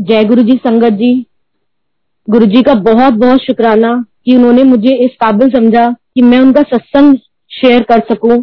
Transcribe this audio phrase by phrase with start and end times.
[0.00, 1.14] जय गुरु जी संगत जी।
[2.28, 3.92] गुरु जी का बहुत बहुत शुक्राना
[4.24, 7.16] कि उन्होंने मुझे इस काबिल समझा कि मैं उनका सत्संग
[7.50, 8.38] शेयर कर सकूँ।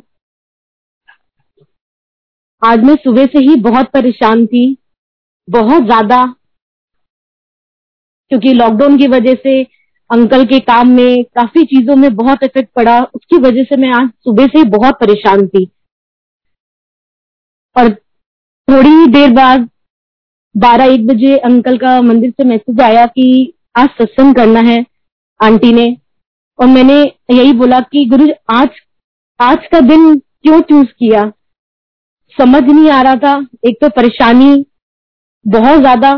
[2.62, 4.78] आज मैं सुबह से ही बहुत परेशान थी,
[5.48, 6.24] बहुत ज़्यादा,
[8.32, 9.62] क्योंकि लॉकडाउन की वजह से
[10.10, 14.10] अंकल के काम में काफ़ी चीज़ों में बहुत इफ़ेक्ट पड़ा। उसकी वजह से मैं आज
[14.26, 15.66] सुबह से ही बहुत परेशान थी।
[17.76, 17.94] और
[18.68, 19.68] थोड़ी ही देर बाद
[20.58, 24.78] बारह एक बजे अंकल का मंदिर से मैसेज आया कि आज सत्संग करना है
[25.40, 25.86] आंटी ने।
[26.60, 26.96] और मैंने
[27.32, 28.70] यही बोला कि गुरु आज
[29.40, 31.22] आज का दिन क्यों चूज़ किया?
[32.38, 33.34] समझ नहीं आ रहा था।
[33.66, 34.66] एक तो परेशानी
[35.46, 36.14] बहुत ज़्यादा।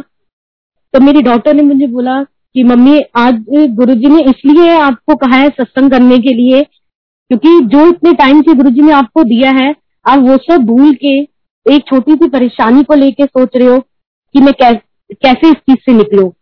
[0.94, 5.50] तो मेरी डॉक्टर ने मुझे बोला कि मम्मी, आज गुरुजी ने इसलिए आपको कहा है
[5.50, 9.74] सत्संग करने के लिए क्योंकि जो इतने टाइम से गुरुजी ने आपको दिया है,
[10.06, 11.18] आप वो सब भूल के
[11.66, 13.84] एक छोटी सी परेशानी को लेके सोच रहे हो।
[14.36, 14.78] कि मैं कैस,
[15.46, 16.34] इस चीज़ से निकलू?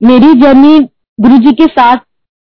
[0.00, 0.78] मेरी जर्नी
[1.18, 1.96] गुरु जी के साथ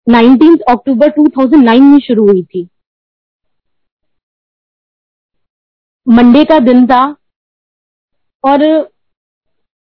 [0.07, 2.69] 19 अक्टूबर 2009 में शुरू हुई थी।
[6.07, 7.03] मंडे का दिन था
[8.45, 8.65] और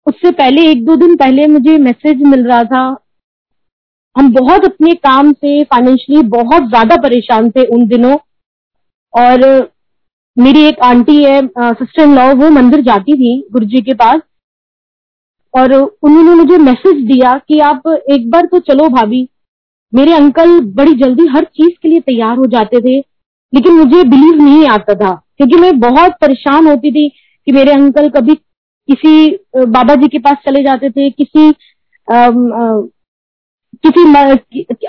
[0.08, 2.84] उससे पहले एक दो दिन पहले मुझे मैसेज मिल रहा था।
[4.16, 8.16] हम बहुत अपने काम से फाइनेंशियली बहुत ज़्यादा परेशान थे उन दिनों
[9.14, 9.44] और
[10.38, 14.22] मेरी एक आंटी है सिस्टर इन लॉ वो मंदिर जाती थी गुरु जी के पास
[15.53, 19.28] और उन्होंने मुझे मैसेज दिया कि आप एक बार तो चलो भाभी।
[19.94, 22.97] मेरे अंकल बड़ी जल्दी हर चीज़ के लिए तैयार हो जाते थे
[23.53, 27.08] लेकिन मुझे बिलीव नहीं आता था क्योंकि मैं बहुत परेशान होती थी
[27.47, 28.36] कि मेरे अंकल कभी
[28.89, 29.30] किसी
[29.67, 31.47] बाबा जी के पास चले जाते थे किसी
[32.08, 32.81] आ, आ,
[33.83, 34.03] किसी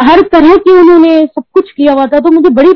[0.09, 2.71] हर तरह की उन्होंने सब कुछ किया हुआ था तो मुझे बड़ी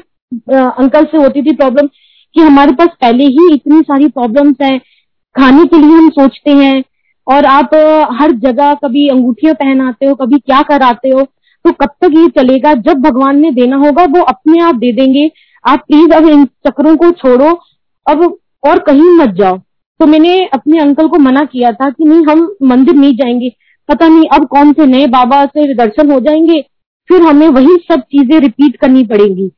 [0.55, 1.89] आ, अंकल से होती थी प्रॉब्लम
[2.35, 4.79] कि हमारे पास पहले ही इतनी सारी प्रॉब्लम्स हैं,
[5.37, 6.83] खाने के लिए हम सोचते हैं,
[7.27, 7.75] और आप
[8.13, 11.27] हर जगह कभी अंगूठियाँ पहनाते हो, कभी क्या कराते हो
[11.65, 12.73] तो कब तक ये चलेगा?
[12.75, 15.31] जब भगवान ने देना होगा, वो अपने आप दे देंगे।
[15.65, 17.51] आप प्लीज़ अब इन चक्रों को छोड़ो,
[18.07, 18.23] अब
[18.69, 19.59] और कहीं मत जाओ।
[20.01, 23.51] तो मैंने अपने अंकल को मना किया था कि नहीं, हम मंदिर नहीं जाएँगे।
[23.89, 26.61] पता नहीं अब कौन से नए बाबा से दर्शन हो जाएँगे।
[27.09, 29.51] फिर हमें वही सब चीज़ें रिपीट करनी पड़ेंगी।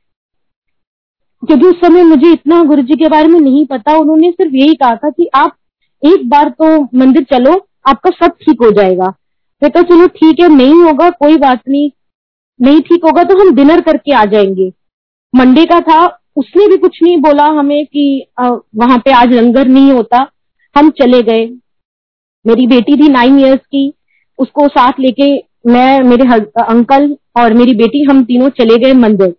[1.42, 4.74] क्योंकि उस समय मुझे इतना गुरु जी के बारे में नहीं पता, उन्होंने सिर्फ़ यही
[4.74, 5.56] कहा था कि आप
[6.02, 7.52] एक बार तो मंदिर चलो,
[7.88, 9.06] आपका सब ठीक हो जाएगा।
[9.62, 11.90] मैं तो चलो ठीक है, नहीं होगा, कोई बात नहीं।
[12.60, 14.70] नहीं ठीक होगा तो हम डिनर करके आ जाएँगे।
[15.34, 19.92] मंडे का था, उसने भी कुछ नहीं बोला हमें कि वहाँ पे आज लंगर नहीं
[19.92, 20.26] होता।
[20.76, 21.44] हम चले गए।
[22.44, 23.92] मेरी बेटी थी नाइन इयर्स की,
[24.38, 25.32] उसको साथ लेके
[25.66, 26.28] मैं, मेरे
[26.62, 29.34] अंकल और मेरी बेटी, हम तीनों चले गए मंदिर।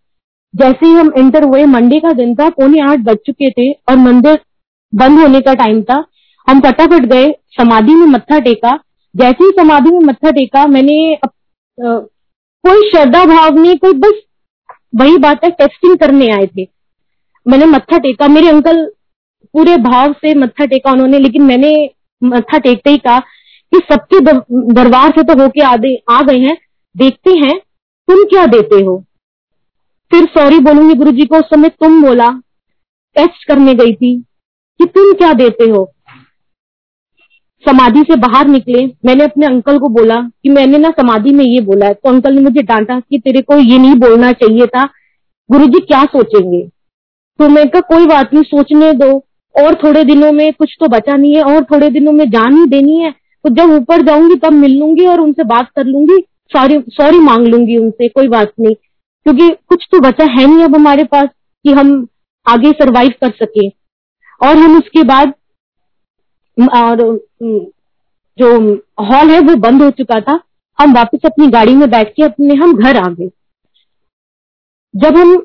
[0.54, 3.96] जैसे ही हम एंटर हुए मंडे का दिन था पौने आठ बज चुके थे और
[3.98, 4.40] मंदिर
[4.94, 6.04] बंद होने का टाइम था।
[6.48, 8.78] हम फटाफट गए समाधि में मत्था टेका।
[9.16, 11.30] जैसे ही समाधि में मत्था टेका मैंने अप,
[11.78, 11.98] आ,
[12.64, 14.22] कोई श्रद्धा भाव नहीं कोई बस
[14.96, 16.68] वही बात है टेस्टिंग करने आए थे।
[17.46, 18.86] मैंने मत्था टेका मेरे अंकल
[19.54, 21.74] पूरे भाव से मत्था टेका उन्होंने लेकिन मैंने
[22.22, 24.20] मत्था टेकते ही कहा कि सबके
[24.74, 25.74] दरबार से तो होके आ,
[26.10, 26.58] आ गए हैं
[26.96, 27.58] देखते हैं
[28.08, 29.04] तुम क्या देते हो?
[30.14, 32.30] फिर सॉरी बोलूँगी गुरु जी को, उस समय तुम बोला
[33.16, 34.16] टेस्ट करने गई थी
[34.80, 35.86] कि तुम क्या देते हो।
[37.66, 41.62] समाधि से बाहर निकले, मैंने अपने अंकल को बोला कि मैंने ना समाधि में ये
[41.62, 44.86] बोला है। तो अंकल ने मुझे डांटा कि तेरे को ये नहीं बोलना चाहिए था
[45.50, 46.62] गुरु जी क्या सोचेंगे?
[47.40, 49.12] तो मैं कहा, कोई बात नहीं, सोचने दो।
[49.56, 52.66] और थोड़े दिनों में कुछ तो बचा नहीं है, और थोड़े दिनों में जान ही
[52.68, 56.80] देनी है। तो जब ऊपर जाऊँगी तब मिल लूँगी और उनसे बात कर लूँगी सॉरी
[56.92, 58.76] सॉरी मांग लूँगी उनसे, कोई बात नहीं।
[59.26, 61.28] क्योंकि कुछ तो बचा है नहीं अब हमारे पास
[61.66, 61.96] कि हम
[62.46, 63.68] आगे सरवाइव कर सके।
[64.42, 65.34] और हम उसके बाद
[66.74, 67.02] और
[68.38, 68.50] जो
[69.02, 70.40] हॉल है वो बंद हो चुका था।
[70.80, 73.30] हम वापस अपनी गाड़ी में बैठ के अपने, हम घर आ गए।
[74.94, 75.36] जब हम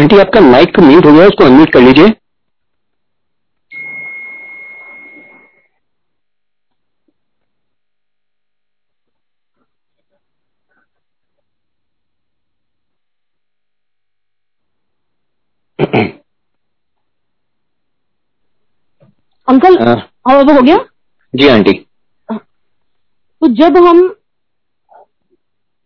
[0.00, 2.08] आंटी आपका माइक म्यूट हो गया उसको अनम्यूट कर लीजिए।
[19.48, 20.76] अंकल अब हो गया?
[21.34, 21.72] जी आंटी।
[22.28, 24.08] तो जब हम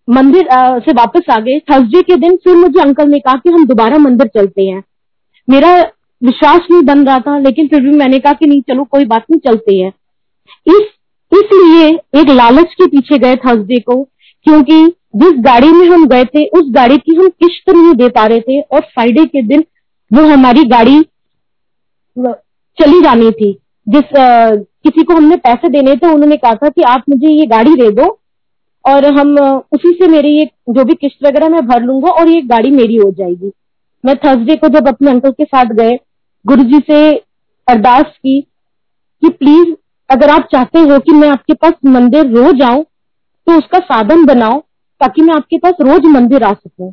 [0.09, 0.49] मंदिर
[0.81, 3.99] से वापस आ गए। थर्सडे के दिन फिर मुझे अंकल ने कहा कि हम दोबारा
[3.99, 4.83] मंदिर चलते हैं।
[5.49, 5.79] मेरा
[6.23, 9.25] विश्वास नहीं बन रहा था लेकिन फिर भी मैंने कहा कि नहीं चलो कोई बात
[9.31, 9.93] नहीं चलते हैं।
[10.67, 10.93] इस
[11.33, 11.87] इसलिए
[12.21, 14.03] एक लालच के पीछे गए थर्सडे को
[14.47, 14.85] क्योंकि
[15.17, 18.41] जिस गाड़ी में हम गए थे उस गाड़ी की हम किश्त नहीं दे पा रहे
[18.41, 19.65] थे और फ्राइडे के दिन
[20.11, 21.01] वो हमारी गाड़ी
[22.79, 23.53] चली जानी थी।
[23.87, 27.47] जिस आ, किसी को हमने पैसे देने थे उन्होंने कहा था कि आप मुझे ये
[27.47, 28.07] गाड़ी दे दो
[28.85, 29.37] और हम
[29.73, 32.97] उसी से मेरी ये, जो भी किस्त वगैरह मैं भर लूँगा और ये गाड़ी मेरी
[32.97, 33.51] हो जाएगी।
[34.05, 35.99] मैं थर्सडे को जब अपने अंकल के साथ गए
[36.45, 36.99] गुरु जी से
[37.69, 39.75] अरदास की कि प्लीज़
[40.11, 42.85] अगर आप चाहते हो कि मैं आपके पास मंदिर रोज आऊँ
[43.47, 44.59] तो उसका साधन बनाओ
[45.01, 46.93] ताकि मैं आपके पास रोज मंदिर आ सकूँ।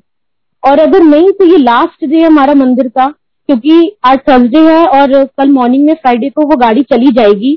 [0.64, 4.86] और अगर नहीं तो ये लास्ट डे है हमारा मंदिर का क्योंकि आज थर्सडे है
[4.90, 7.56] और कल मॉर्निंग में फ्राइडे को वो गाड़ी चली जाएगी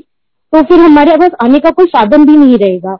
[0.53, 2.97] तो फिर हमारे पास आने का कोई साधन भी नहीं रहेगा।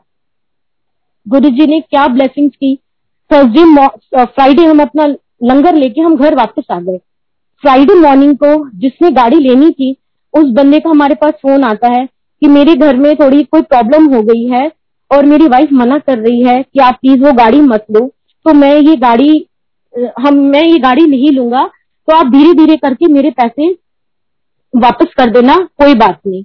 [1.26, 2.74] गुरु जी ने क्या ब्लेसिंग की?
[3.30, 5.06] थर्सडे फ्राइडे हम अपना
[5.44, 6.96] लंगर लेके हम घर वापस आ गए।
[7.62, 9.90] फ्राइडे मॉर्निंग को जिसने गाड़ी लेनी थी,
[10.34, 14.06] उस बंदे का हमारे पास फ़ोन आता है कि मेरे घर में थोड़ी कोई प्रॉब्लम
[14.14, 14.70] हो गई है
[15.10, 18.06] और मेरी वाइफ मना कर रही है कि आप प्लीज़ वो गाड़ी मत लो।
[18.46, 19.46] तो मैं ये गाड़ी
[20.20, 21.64] हम, मैं ये गाड़ी नहीं लूँगा
[22.08, 23.70] तो आप धीरे धीरे करके मेरे पैसे
[24.74, 26.42] वापस कर देना, कोई बात नहीं।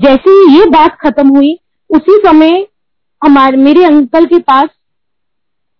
[0.00, 1.58] जैसे ही ये बात खत्म हुई,
[1.90, 2.66] उसी समय
[3.22, 4.68] हमारे, मेरे अंकल के पास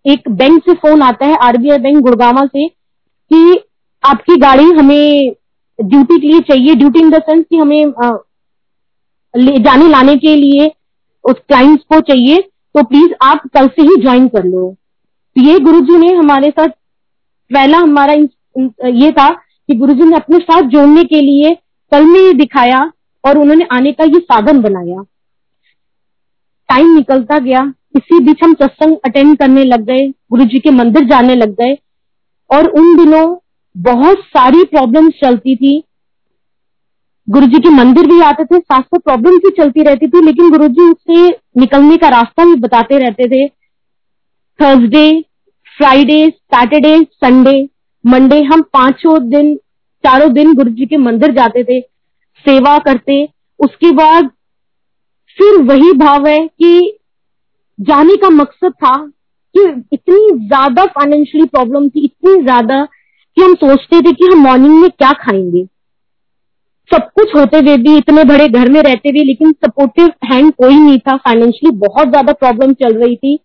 [0.05, 3.61] एक बैंक से फ़ोन आता है, आरबीआई बैंक गुड़गावा से, कि
[4.03, 5.33] आपकी गाड़ी हमें
[5.79, 7.85] ड्यूटी के लिए चाहिए। ड्यूटी इन द सेंस कि हमें
[9.35, 10.67] ले, जाने लाने के लिए
[11.25, 12.41] उस क्लाइंट्स को चाहिए।
[12.75, 14.69] तो प्लीज़ आप कल से ही ज्वाइन कर लो।
[15.37, 16.69] तो ये गुरुजी ने हमारे साथ,
[17.51, 18.13] पहला हमारा
[18.95, 21.55] ये था कि गुरुजी ने अपने साथ जोड़ने के लिए
[21.93, 22.81] कल में दिखाया
[23.25, 25.03] और उन्होंने आने का ये साधन बनाया।
[26.73, 27.63] टाइम निकलता गया,
[27.97, 31.77] इसी बीच हम सत्संग अटेंड करने लग गए गुरु जी के मंदिर जाने लग गए
[32.51, 33.25] और उन दिनों
[33.77, 35.83] बहुत सारी प्रॉब्लम्स चलती थी।
[37.29, 40.51] गुरु जी के मंदिर भी आते थे, साथ साथ प्रॉब्लम भी चलती रहती थी, लेकिन
[40.51, 41.29] गुरु जी उससे
[41.61, 43.47] निकलने का रास्ता भी बताते रहते थे।
[44.59, 45.21] Thursday
[45.77, 47.69] Friday Saturday Sunday
[48.05, 49.55] Monday हम पाँचों दिन,
[50.05, 51.81] चारों दिन गुरु जी के मंदिर जाते थे,
[52.45, 53.25] सेवा करते।
[53.61, 54.31] उसके बाद
[55.39, 56.99] फिर वही भाव है कि
[57.79, 58.97] जाने का मकसद था
[59.55, 59.63] कि
[59.93, 62.85] इतनी ज़्यादा फाइनेंशियली प्रॉब्लम थी, इतनी ज़्यादा
[63.37, 65.65] कि हम सोचते थे कि हम मॉर्निंग में क्या खाएँगे।
[66.91, 70.75] सब कुछ होते हुए भी, इतने बड़े घर में रहते हुए, लेकिन सपोर्टिव हैंड कोई
[70.75, 73.39] नहीं था। फाइनेंशियली बहुत ज़्यादा प्रॉब्लम चल रही थी।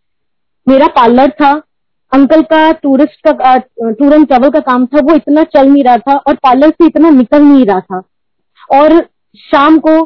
[0.68, 1.52] मेरा पार्लर था
[2.12, 5.98] अंकल का टूरिस्ट का टूर एंड ट्रेवल का काम था, वो इतना चल नहीं रहा
[5.98, 8.02] था और पार्लर से इतना निकल नहीं रहा था।
[8.72, 9.02] और
[9.40, 10.04] शाम को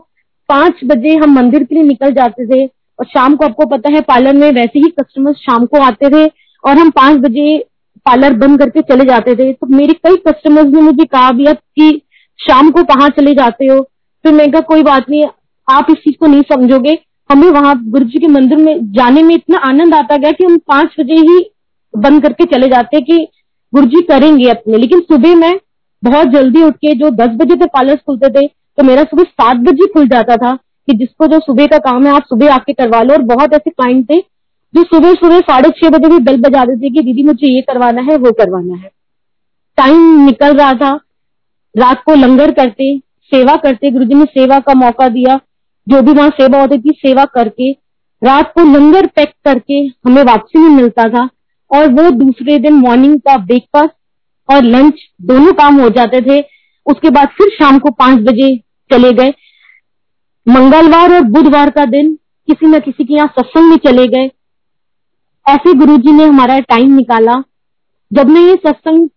[0.52, 2.66] पाँच बजे हम मंदिर के लिए निकल जाते थे
[3.00, 6.26] और शाम को आपको पता है पार्लर में वैसे ही कस्टमर्स शाम को आते थे
[6.64, 7.58] और हम पाँच बजे
[8.06, 11.90] पार्लर बंद करके चले जाते थे। तो मेरे कई कस्टमर्स ने मुझे कहा भी कि
[12.40, 13.82] शाम को कहाँ चले जाते हो?
[14.26, 15.24] फिर मैं कहा, कोई बात नहीं,
[15.68, 16.98] आप इस चीज़ को नहीं समझोगे।
[17.30, 20.58] हमें वहाँ गुरु जी के मंदिर में जाने में इतना आनंद आता गया कि हम
[20.68, 21.40] पाँच बजे ही
[21.94, 23.18] बंद करके चले जाते कि
[23.74, 25.60] गुरु जी करेंगे अपने लेकिन सुबह में
[26.04, 28.48] बहुत जल्दी उठ के, जो दस बजे तक पार्लर खुलते थे
[28.82, 32.14] तो मेरा सुबह सात बजे खुल जाता था कि जिसको जो सुबह का काम है,
[32.14, 34.20] आप सुबह आके करवा लो। और बहुत ऐसे क्लाइंट थे
[34.76, 38.02] जो सुबह सुबह साढ़े छह बजे भी बेल बजा देते कि दीदी, मुझे ये करवाना
[38.02, 38.92] है, वो करवाना है।
[39.78, 41.00] टाइम निकल रहा था।
[41.78, 45.40] रात को लंगर करते, सेवा करते। गुरु ने सेवा का मौका दिया।
[45.90, 47.72] जो भी वहाँ सेवा होती थी, सेवा करके,
[48.24, 51.30] रात को लंगर पैक करके हमें वापसी में मिलता था।
[51.72, 53.94] और वो दूसरे दिन मॉर्निंग का ब्रेकफास्ट
[54.52, 56.46] और लंच दोनों काम हो जाते थे।
[56.86, 59.34] उसके बाद फिर शाम को पाँच बजे चले गए।
[60.48, 62.14] मंगलवार और बुधवार का दिन
[62.48, 64.30] किसी न किसी के यहाँ सत्संग में चले गए।
[65.46, 67.44] ऐसे गुरुजी ने हमारा टाइम निकाला।
[68.12, 69.08] जब मैं ये सत्संग,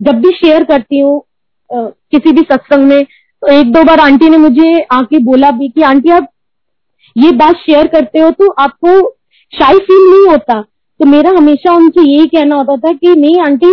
[0.00, 1.22] जब भी शेयर करती हूँ
[1.70, 5.82] किसी भी सत्संग में तो एक दो बार आंटी ने मुझे आके बोला भी कि,
[5.82, 6.28] आंटी, आप
[7.16, 9.00] ये बात शेयर करते हो तो आपको
[9.52, 13.70] शाई फील नहीं होता। तो मेरा हमेशा उनसे यही कहना होता था कि, नहीं, आंटी,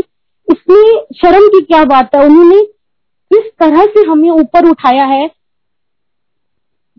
[0.48, 2.26] इसमें शर्म की क्या बात है?
[2.26, 2.60] उन्होंने
[3.32, 5.28] किस तरह से हमें ऊपर उठाया है?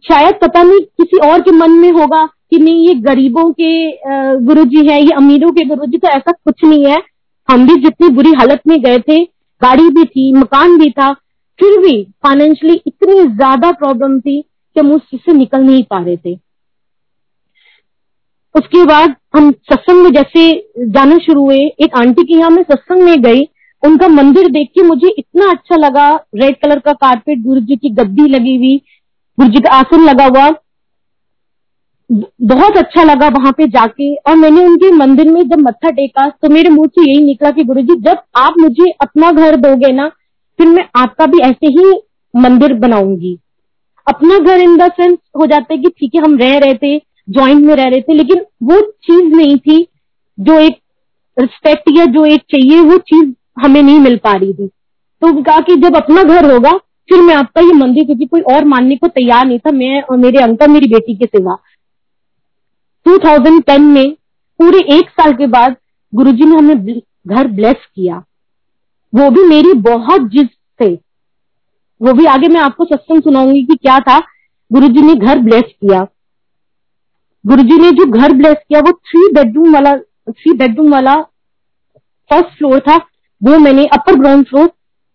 [0.05, 4.65] शायद पता नहीं किसी और के मन में होगा कि नहीं, ये गरीबों के गुरु
[4.65, 7.03] जी है, ये अमीरों के गुरु जी तो ऐसा कुछ नहीं है।
[7.49, 9.23] हम भी जितनी बुरी हालत में गए थे,
[9.63, 11.13] गाड़ी भी थी, मकान भी था,
[11.59, 15.99] फिर भी फाइनेंशियली इतनी ज़्यादा प्रॉब्लम थी कि हम उस चीज़ से निकल नहीं पा
[15.99, 16.35] रहे थे।
[18.55, 20.51] उसके बाद हम सत्संग में जैसे
[20.89, 23.43] जाना शुरू हुए। एक आंटी के यहाँ मैं सत्संग में गई।
[23.83, 27.91] उनका मंदिर देख के मुझे इतना अच्छा लगा। रेड कलर का कारपेट गुरु जी की
[27.93, 28.77] गद्दी लगी हुई।
[29.39, 30.51] गुरु जी का आसन लगा हुआ।
[32.43, 36.49] बहुत अच्छा लगा वहाँ पे जाके। और मैंने उनके मंदिर में जब मत्था टेका तो
[36.49, 40.09] मेरे मुँह से यही निकला कि गुरु जी जब आप मुझे अपना घर दोगे ना,
[40.59, 41.93] फिर मैं आपका भी ऐसे ही
[42.35, 43.39] मंदिर बनाऊँगी।
[44.07, 46.99] अपना घर इन द सेंस हो जाता है कि ठीक है, हम रह रहे थे
[47.31, 49.87] ज्वाइंट में रह रहे थे, लेकिन वो चीज़ नहीं थी
[50.39, 50.79] जो एक
[51.37, 55.61] रिस्पेक्ट या जो एक चाहिए, वो चीज़ हमें नहीं मिल पा रही थी। तो कहा
[55.61, 59.09] कि जब अपना घर होगा फिर मैं आपका ये मंदिर, क्योंकि कोई और मानने को
[59.09, 61.57] तैयार नहीं था, मैं और मेरे अंकल, मेरी बेटी के सिवा।
[63.09, 64.13] 2010 में,
[64.59, 65.77] पूरे एक साल के बाद,
[66.15, 68.25] गुरुजी ने हमें घर ब्लेस किया।
[69.15, 70.49] वो भी मेरी बहुत जिद
[70.83, 70.95] से।
[72.03, 74.19] वो भी, आगे मैं आपको सत्संग सुनाऊँगी कि क्या था।
[74.73, 76.07] गुरुजी ने घर ब्लेस किया।
[77.47, 79.97] गुरुजी ने जो घर ब्लेस किया, वो थ्री बेडरूम वाला
[80.31, 81.15] थ्री बेडरूम वाला
[82.31, 82.97] फ़र्स्ट फ्लोर था।
[83.43, 84.71] वो मैंने अपर ग्राउंड फ्लोर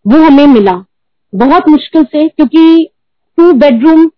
[0.07, 0.85] वो हमें मिला।
[1.33, 2.89] बहुत मुश्किल से, क्योंकि
[3.37, 4.09] टू बेडरूम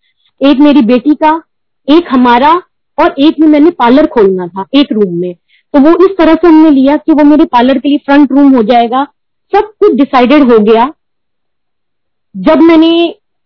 [0.42, 1.42] एक मेरी बेटी का,
[1.88, 2.52] एक हमारा
[2.98, 5.34] और एक में मैंने पार्लर खोलना था, एक रूम में।
[5.74, 8.56] तो वो इस तरह से हमने लिया कि वो मेरे पार्लर के लिए फ्रंट रूम
[8.56, 9.04] हो जाएगा।
[9.54, 10.86] सब कुछ डिसाइडेड हो गया।
[12.36, 12.92] जब मैंने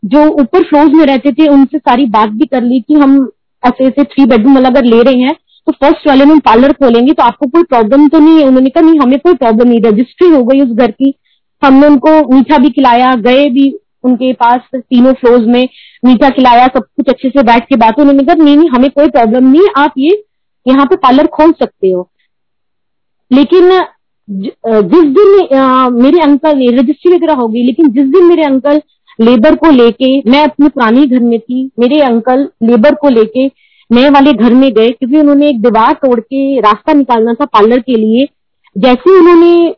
[0.04, 3.18] जो ऊपर फ्लोर में रहते थे, उनसे सारी बात भी कर ली कि हम
[3.64, 5.36] ऐसे ऐसे थ्री बेडरूम वाला अगर ले रहे हैं
[5.68, 8.82] तो फ़र्स्ट वाले में पार्लर खोलेंगे तो आपको कोई प्रॉब्लम तो नहीं है। उन्होंने कहा,
[8.82, 11.14] नहीं, हमें कोई प्रॉब्लम नहीं रजिस्ट्री हो गई उस घर की।
[11.66, 13.70] हमने उनको मीठा भी खिलाया, गए भी
[14.04, 15.68] उनके पास तीनों फ्लोर्स में,
[16.04, 19.10] मीठा खिलाया, सब कुछ अच्छे से बैठ के बात उन्होंने कहा, नहीं नहीं, हमें कोई
[19.10, 20.24] प्रॉब्लम नहीं, आप ये,
[20.66, 22.10] यहाँ पे पार्लर खोल सकते हो।
[23.32, 23.70] लेकिन
[24.28, 28.82] जिस दिन मेरे अंकल ने रजिस्ट्री वगैरह होगी, लेकिन जिस दिन मेरे अंकल
[29.20, 33.46] लेबर को लेके, मैं अपने पुरानी घर में थी, मेरे अंकल लेबर को लेके
[33.90, 37.80] नए वाले घर में गए, क्योंकि उन्होंने एक दीवार तोड़ के रास्ता निकालना था पार्लर
[37.80, 38.26] के लिए।
[38.76, 39.74] जैसे उन्होंने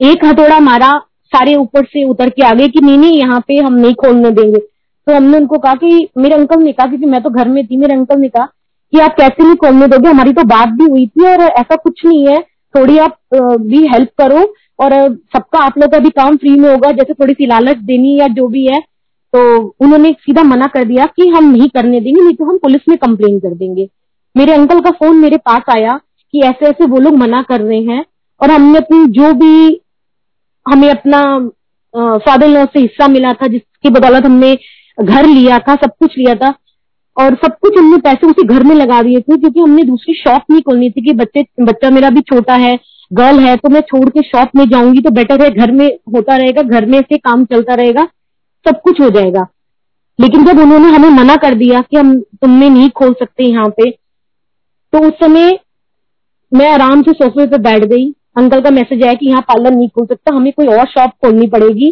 [0.00, 0.90] एक हथौड़ा मारा,
[1.32, 4.58] सारे ऊपर से उतर के आगे कि नहीं नहीं, यहाँ पे हम नहीं खोलने देंगे।
[4.58, 7.76] तो हमने उनको कहा कि, मेरे अंकल ने कहा क्योंकि मैं तो घर में थी,
[7.76, 8.44] मेरे अंकल ने कहा
[8.92, 10.08] कि आप कैसे नहीं खोलने दोगे?
[10.08, 12.38] हमारी तो बात भी हुई थी और ऐसा कुछ नहीं है।
[12.74, 13.18] थोड़ी आप
[13.60, 14.40] भी हेल्प करो
[14.78, 14.92] और
[15.32, 18.26] सबका आप लोग का भी काम फ्री में होगा, जैसे थोड़ी सी लालच देनी या
[18.28, 18.80] जो भी है।
[19.32, 22.88] तो उन्होंने सीधा मना कर दिया कि हम नहीं करने देंगे, नहीं तो हम पुलिस
[22.88, 23.88] में कंप्लेन कर देंगे।
[24.36, 25.98] मेरे अंकल का फ़ोन मेरे पास आया
[26.34, 28.04] कि ऐसे ऐसे वो लोग मना कर रहे हैं
[28.40, 29.80] और हमने अपनी जो भी
[30.66, 31.22] हमें अपना
[32.18, 34.54] फादर लॉ से हिस्सा मिला था, जिसकी बदौलत हमने
[34.98, 36.54] घर लिया था, सब कुछ लिया था,
[37.16, 40.42] और सब कुछ हमने पैसे उसी घर में लगा दिए थे, क्योंकि हमने दूसरी शॉप
[40.50, 42.78] नहीं खोलनी थी कि बच्चे, बच्चा मेरा भी छोटा है
[43.10, 46.36] गर्ल है तो मैं छोड़ के शॉप में जाऊँगी तो बेटर है, घर में होता
[46.36, 48.04] रहेगा, घर में से काम चलता रहेगा,
[48.66, 49.46] सब कुछ हो जाएगा।
[50.18, 53.90] लेकिन जब उन्होंने हमें मना कर दिया कि हम तुमने नहीं खोल सकते यहाँ पे
[54.92, 55.58] तो उस समय
[56.52, 59.88] मैं आराम से सोफे पे बैठ गई अंकल का मैसेज आया कि यहाँ पार्लर नहीं
[59.88, 61.90] खोल सकता, हमें कोई और शॉप खोलनी पड़ेगी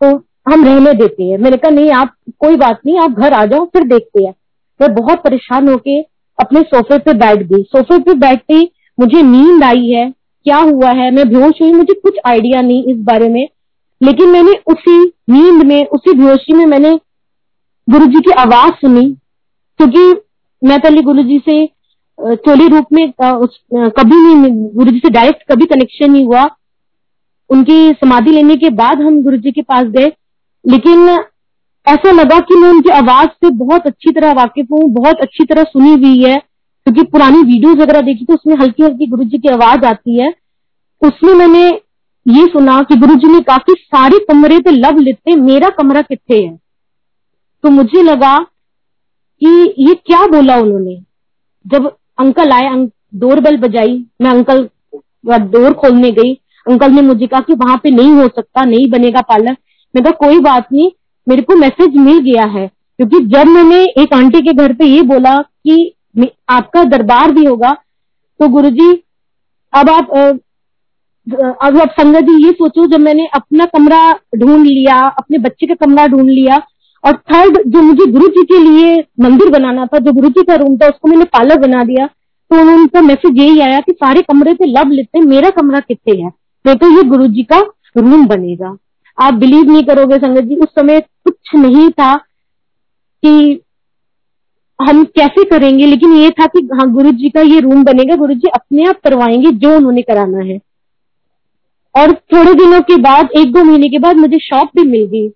[0.00, 0.16] तो
[0.48, 3.64] हम रहने देते हैं। मैंने कहा, नहीं, आप कोई बात नहीं, आप घर आ जाओ,
[3.66, 4.34] फिर देखते हैं।
[4.80, 6.00] मैं बहुत परेशान होके
[6.38, 10.10] अपने सोफे पे बैठ गई। सोफे पे बैठते ही मुझे नींद आई है,
[10.46, 13.46] क्या हुआ है, मैं बेहोश हुई, मुझे कुछ आइडिया नहीं इस बारे में,
[14.00, 14.98] लेकिन मैंने उसी
[15.30, 16.98] नींद में, उसी बेहोशी में मैंने
[17.88, 19.04] गुरु जी की आवाज़ सुनी,
[19.80, 20.20] क्योंकि
[20.62, 21.64] मैं पहले गुरु जी से
[22.18, 26.44] चोली रूप में उस, कभी नहीं गुरु जी से डायरेक्ट कभी कनेक्शन नहीं हुआ।
[27.50, 30.12] उनकी समाधि लेने के बाद हम गुरु जी के पास गए।
[30.64, 31.08] लेकिन
[31.86, 35.62] ऐसा लगा कि मैं उनकी आवाज़ से बहुत अच्छी तरह वाकिफ हूँ बहुत अच्छी तरह
[35.62, 36.36] सुनी हुई है।
[36.86, 40.32] क्योंकि पुरानी वीडियोस वगैरह देखी तो उसमें हल्की हल्की गुरु जी की आवाज़ आती है।
[41.02, 41.68] उसमें मैंने
[42.26, 46.36] ये सुना कि गुरु जी ने काफ़ी सारे कमरे पे लव लेते मेरा कमरा कितने
[46.36, 46.56] है?
[47.64, 48.38] तो मुझे लगा
[49.42, 51.02] कि ये क्या बोला उन्होंने?
[51.66, 52.86] जब अंकल आए
[53.16, 54.68] डोर बेल बजाई। मैं अंकल
[55.48, 56.32] डोर खोलने गई।
[56.66, 59.56] अंकल ने मुझे कहा कि वहाँ पे नहीं हो सकता, नहीं बनेगा पार्लर।
[59.94, 60.90] मैं कहा, कोई बात नहीं,
[61.26, 65.02] मेरे को मैसेज मिल गया है। क्योंकि जब मैंने एक आंटी के घर पे ये
[65.04, 65.92] बोला कि
[66.50, 67.70] आपका दरबार भी होगा
[68.40, 68.92] तो गुरुजी,
[69.72, 70.10] अब आप
[71.26, 75.74] अब आप संगत जी, ये सोचो, जब मैंने अपना कमरा ढूंढ लिया, अपने बच्चे का
[75.76, 76.56] कमरा ढूंढ लिया
[77.04, 80.54] और थर्ड जो मुझे गुरु जी के लिए मंदिर बनाना था, जो गुरु जी का
[80.54, 82.06] रूम था, उसको मैंने पार्लर बना दिया।
[82.50, 86.22] तो उनका मैसेज यही आया कि सारे कमरे पे लब लेते हैं, मेरा कमरा कितने
[86.22, 86.30] है?
[86.66, 87.58] नहीं तो ये गुरु जी का
[87.96, 88.76] रूम बनेगा।
[89.18, 92.16] आप बिलीव नहीं करोगे संगत जी, उस समय कुछ नहीं था
[93.24, 93.60] कि
[94.82, 98.34] हम कैसे करेंगे, लेकिन ये था कि हाँ गुरु जी का ये रूम बनेगा, गुरु
[98.34, 100.60] जी अपने आप करवाएँगे जो उन्होंने कराना है।
[101.98, 105.30] और थोड़े दिनों के बाद, एक दो महीने के बाद मुझे शॉप भी मिल गई।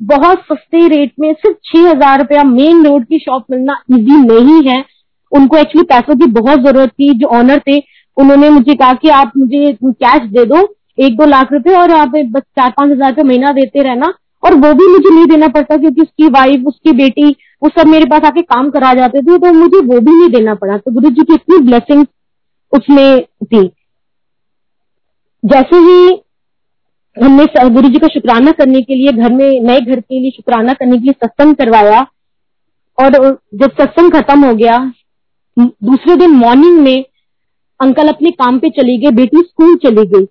[0.00, 4.62] बहुत सस्ते रेट में सिर्फ़ छह हज़ार रुपया मेन रोड की शॉप मिलना इजी नहीं
[4.64, 4.84] है।
[5.32, 7.78] उनको एक्चुअली पैसों की बहुत ज़रूरत थी, जो ऑनर थे,
[8.16, 10.62] उन्होंने मुझे कहा कि आप मुझे कैश दे दो,
[10.98, 14.54] एक दो लाख रुपए, और आप बस चार पाँच हज़ार रुपये महीना देते रहना। और
[14.56, 17.28] वो भी मुझे नहीं देना पड़ता, क्योंकि उसकी वाइफ उसकी बेटी,
[17.62, 20.54] वो सब मेरे पास आके काम करा जाते थे तो मुझे वो भी नहीं देना
[20.56, 22.04] पड़ा। तो गुरु जी की इतनी ब्लेसिंग
[22.72, 23.66] उसमें थी
[25.42, 26.21] जैसे ही
[27.16, 30.72] हमने गुरु जी का शुक्राना करने के लिए घर में, नए घर के लिए शुक्राना
[30.72, 32.00] करने के लिए सत्संग करवाया।
[32.98, 33.10] और
[33.54, 34.78] जब सत्संग खत्म हो गया
[35.56, 37.04] दूसरे दिन मॉर्निंग में
[37.80, 40.26] अंकल अपने काम पे चली गए, बेटी स्कूल चली गई।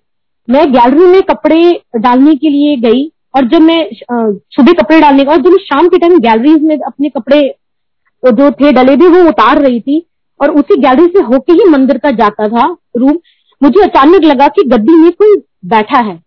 [0.48, 1.60] मैं गैलरी में कपड़े
[1.96, 5.98] डालने के लिए गई और जब मैं सुबह कपड़े डालने का और जब शाम के
[5.98, 7.42] टाइम गैलरी में अपने कपड़े
[8.22, 10.02] जो थे डले भी वो उतार रही थी
[10.40, 13.18] और उसी गैलरी से होके ही मंदिर का जाता था रूम
[13.60, 15.36] मुझे अचानक लगा कि गद्दी में कोई
[15.66, 16.20] बैठा है।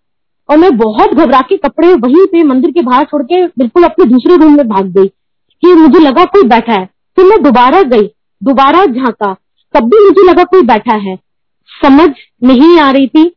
[0.50, 4.06] और मैं बहुत घबरा के कपड़े वहीं पे मंदिर के बाहर छोड़ के बिल्कुल अपने
[4.06, 5.08] दूसरे रूम में भाग गई
[5.62, 8.08] कि मुझे लगा कोई बैठा है। फिर मैं दोबारा गई,
[8.44, 9.36] दोबारा झांका।
[9.74, 11.16] तब भी मुझे लगा कोई बैठा है।
[11.84, 12.10] समझ
[12.44, 13.30] नहीं आ रही थी।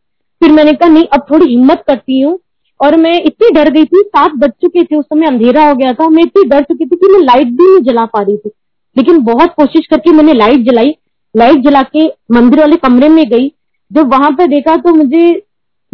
[0.42, 2.38] फिर मैंने कहा, नहीं, अब थोड़ी हिम्मत करती हूँ।
[2.80, 5.92] और मैं इतनी डर गई थी, सात बज चुके थे, उस समय अंधेरा हो गया
[5.92, 8.50] था। मैं इतनी डर चुकी थी कि मैं लाइट भी नहीं जला पा रही थी।
[8.96, 10.94] लेकिन बहुत कोशिश करके मैंने लाइट जलाई।
[11.36, 13.52] लाइट जला के मंदिर वाले कमरे में गई।
[13.92, 15.42] जब वहाँ पर देखा तो मुझे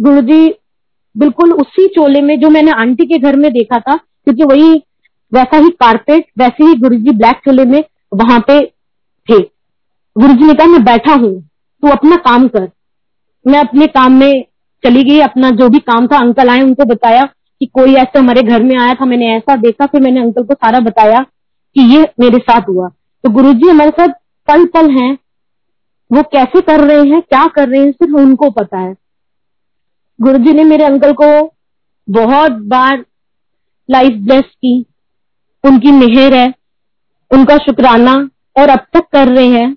[0.01, 0.49] गुरु जी
[1.15, 4.73] बिल्कुल उसी चोले में जो मैंने आंटी के घर में देखा था, क्योंकि वही
[5.31, 8.59] वैसा ही कारपेट वैसे ही गुरु जी ब्लैक चोले में वहाँ पे
[9.27, 9.39] थे।
[10.15, 11.41] गुरु जी ने कहा, मैं बैठा हूँ,
[11.83, 12.69] तू अपना काम कर।
[13.45, 14.45] मैं अपने काम में
[14.83, 17.23] चली गई, अपना जो भी काम था, अंकल आए, उनको बताया
[17.61, 20.53] कि कोई ऐसा हमारे घर में आया था, मैंने ऐसा देखा, फिर मैंने अंकल को
[20.53, 21.19] सारा बताया
[21.75, 22.87] कि ये मेरे साथ हुआ।
[23.23, 24.07] तो गुरु जी हमारे साथ
[24.47, 25.17] पल पल हैं,
[26.11, 29.04] वो कैसे कर रहे हैं, क्या कर रहे हैं, सिर्फ़ उनको पता है।
[30.19, 31.27] गुरु जी ने मेरे अंकल को
[32.07, 33.03] बहुत बार
[33.89, 34.85] लाइफ ब्लेस की।
[35.63, 36.53] उनकी मेहर है,
[37.31, 38.13] उनका शुक्राना
[38.57, 39.73] और अब तक कर रहे हैं,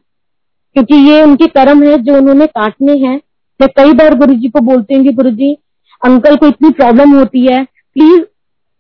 [0.77, 3.21] क्योंकि ये उनके कर्म है जो उन्होंने काटने हैं।
[3.61, 5.53] मैं कई बार गुरु जी को बोलते हैं कि गुरु जी
[6.03, 8.23] अंकल को इतनी प्रॉब्लम होती है प्लीज़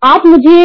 [0.02, 0.64] आप मुझे,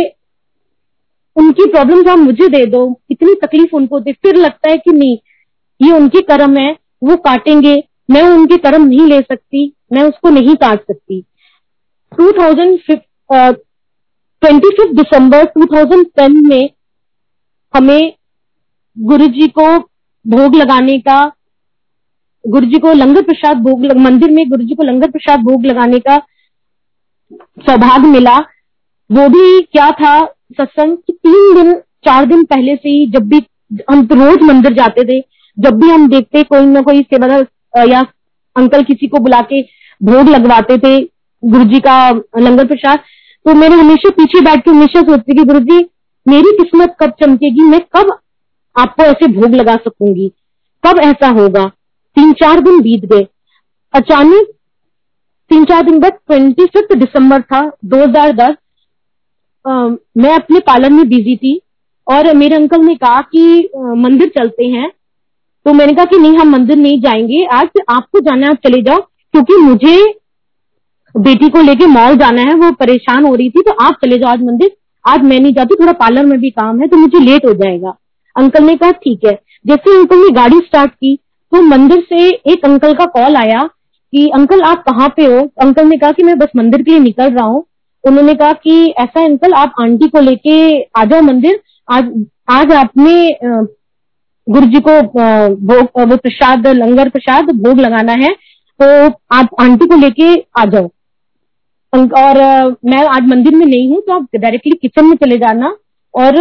[1.36, 5.18] उनकी प्रॉब्लम आप मुझे दे दो, इतनी तकलीफ़ उनको दे। फिर लगता है कि नहीं,
[5.82, 6.72] ये उनके कर्म है,
[7.04, 11.22] वो काटेंगे, मैं उनके कर्म नहीं ले सकती। मैं उसको नहीं काट सकती।
[14.42, 16.70] ट्वेंटी फिफ्थ दिसंबर 2010 में
[17.74, 18.14] हमें
[18.98, 19.68] गुरु जी को
[20.26, 21.16] भोग लगाने का
[22.44, 25.66] गुरु जी को लंगर प्रसाद भोग लग, मंदिर में गुरु जी को लंगर प्रसाद भोग
[25.66, 26.18] लगाने का
[27.60, 28.38] सौभाग्य मिला।
[29.10, 31.74] वो भी क्या था सत्संग कि तीन दिन
[32.06, 33.40] चार दिन पहले से ही जब भी
[33.92, 35.20] हम तो रोज मंदिर जाते थे
[35.58, 38.02] जब भी हम देखते कोई ना कोई सेवादार या
[38.56, 39.62] अंकल किसी को बुला के
[40.04, 41.00] भोग लगवाते थे
[41.44, 43.00] गुरु जी का लंगर प्रसाद।
[43.46, 45.78] तो मैंने हमेशा पीछे बैठ के हमेशा सोचती कि गुरु जी
[46.26, 47.62] मेरी किस्मत कब चमकेगी?
[47.62, 48.18] मैं कब
[48.76, 50.32] आपको ऐसे भोग लगा सकूँगी?
[50.84, 51.66] कब ऐसा होगा?
[52.18, 53.28] तीन चार दिन बीत गए।
[53.94, 54.48] अचानक
[55.52, 58.56] तीन चार दिन बाद ट्वेंटी फिफ्थ दिसंबर था 2010
[59.66, 61.60] आ, मैं अपने पालन में बिज़ी थी
[62.08, 64.90] और मेरे अंकल ने कहा कि आ, मंदिर चलते हैं।
[65.66, 69.00] तो मैंने कहा कि नहीं हम मंदिर नहीं जाएँगे। आज आपको जाना आप चले जाओ।
[69.34, 69.98] क्योंकि मुझे
[71.16, 74.32] बेटी को लेके मॉल जाना है, वो परेशान हो रही थी तो आप चले जाओ
[74.32, 74.72] आज मंदिर।
[75.06, 77.94] आज मैं नहीं जाती, थोड़ा पार्लर में भी काम है तो मुझे लेट हो जाएगा।
[78.36, 79.34] अंकल ने कहा, ठीक है।
[79.66, 81.16] जैसे अंकल ने गाड़ी स्टार्ट की
[81.52, 83.64] तो मंदिर से एक अंकल का कॉल आया
[84.14, 85.40] कि, अंकल, आप कहाँ पे हो?
[85.62, 87.64] अंकल ने कहा कि, मैं बस मंदिर के लिए निकल रहा हूँ।
[88.04, 92.12] उन्होंने कहा कि, ऐसा अंकल, आप आंटी को लेके आ जाओ मंदिर। आज
[92.50, 93.14] आज आपने
[94.48, 98.36] गुरु जी को भोग, वो प्रसाद, लंगर प्रसाद, भोग लगाना है।
[98.80, 98.88] तो
[99.36, 100.90] आप आंटी को लेके आ जाओ।
[101.94, 102.38] और
[102.86, 105.76] मैं आज मंदिर में नहीं हूँ तो आप डायरेक्टली किचन में चले जाना
[106.14, 106.40] और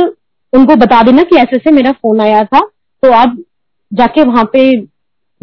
[0.52, 2.60] उनको बता देना कि ऐसे ऐसे मेरा फ़ोन आया था
[3.02, 3.36] तो आप
[3.92, 4.64] जाके वहाँ पे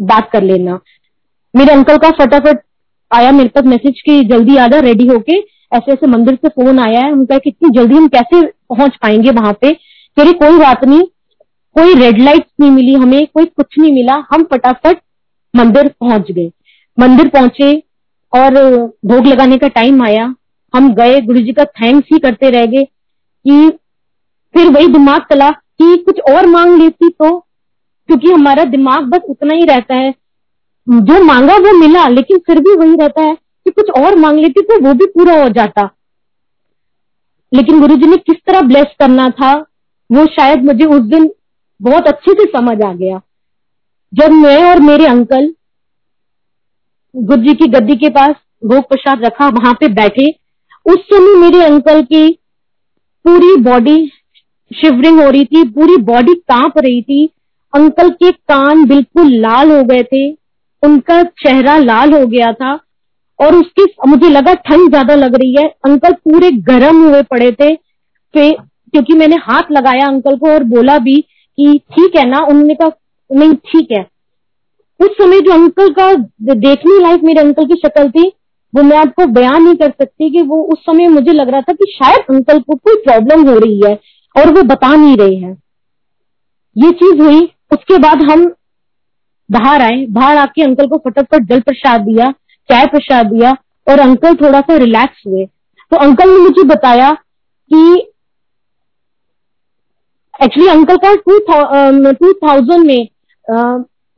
[0.00, 0.78] बात कर लेना।
[1.54, 2.62] मेरे अंकल का फटाफट
[3.10, 5.38] आया मेरे पास मैसेज की जल्दी आ जा रेडी होके।
[5.72, 9.52] ऐसे ऐसे मंदिर से फ़ोन आया है, उनका कितनी जल्दी हम कैसे पहुँच पाएँगे वहाँ
[9.52, 9.72] पे?
[9.72, 11.02] तेरी कोई बात नहीं,
[11.76, 15.00] कोई रेड लाइट नहीं मिली हमें, कोई कुछ नहीं मिला, हम फटाफट
[15.54, 16.50] मंदिर पहुँच गए।
[17.00, 17.72] मंदिर पहुँचे
[18.32, 18.54] और
[19.06, 20.34] भोग लगाने का टाइम आया।
[20.74, 23.68] हम गए गुरु जी का थैंक्स ही करते रह गए कि
[24.54, 29.54] फिर वही दिमाग चला कि कुछ और मांग लेती तो क्योंकि हमारा दिमाग बस उतना
[29.54, 30.14] ही रहता है।
[30.86, 34.62] जो मांगा वो मिला, लेकिन फिर भी वही रहता है कि कुछ और मांग लेती
[34.62, 35.88] तो वो भी पूरा हो जाता।
[37.52, 39.52] लेकिन गुरु जी ने किस तरह ब्लेस करना था,
[40.10, 41.30] वो शायद मुझे उस दिन
[41.80, 43.20] बहुत अच्छे से समझ आ गया।
[44.12, 45.52] जब मैं और मेरे अंकल
[47.14, 50.26] गुरु जी की गद्दी के पास भोग प्रसाद रखा, वहाँ पे बैठे।
[50.86, 52.28] उस समय मेरे अंकल की
[53.24, 53.96] पूरी बॉडी
[54.70, 57.24] शिवरिंग हो रही थी, पूरी बॉडी काँप रही थी।
[57.72, 60.30] अंकल के कान बिल्कुल लाल हो गए थे,
[60.82, 62.72] उनका चेहरा लाल हो गया था
[63.38, 67.74] और उसकी, मुझे लगा ठंड ज़्यादा लग रही है। अंकल पूरे गर्म हुए पड़े थे
[68.34, 72.38] क्योंकि मैंने हाथ लगाया अंकल को और बोला भी कि, ठीक है ना?
[72.40, 72.90] उन्होंने कहा,
[73.30, 74.02] नहीं, ठीक है।
[75.00, 76.12] उस समय जो अंकल का
[76.54, 78.26] देखने लायक मेरे अंकल की शक्ल थी,
[78.74, 81.72] वो मैं आपको बयान नहीं कर सकती कि वो उस समय मुझे लग रहा था
[81.72, 83.94] कि शायद अंकल को कोई प्रॉब्लम हो रही है
[84.36, 85.56] और वो बता नहीं रहे हैं।
[86.76, 87.40] ये चीज़ हुई,
[87.72, 88.46] उसके बाद हम
[89.50, 92.30] बाहर आए। बाहर आके अंकल को फटाफट जल प्रसाद दिया,
[92.68, 93.50] चाय प्रसाद दिया
[93.86, 97.94] और अंकल थोड़ा सा रिलैक्स हुए। तो अंकल ने मुझे बताया कि
[100.34, 103.08] एक्चुअली अंकल का टू थाउज़ेंड में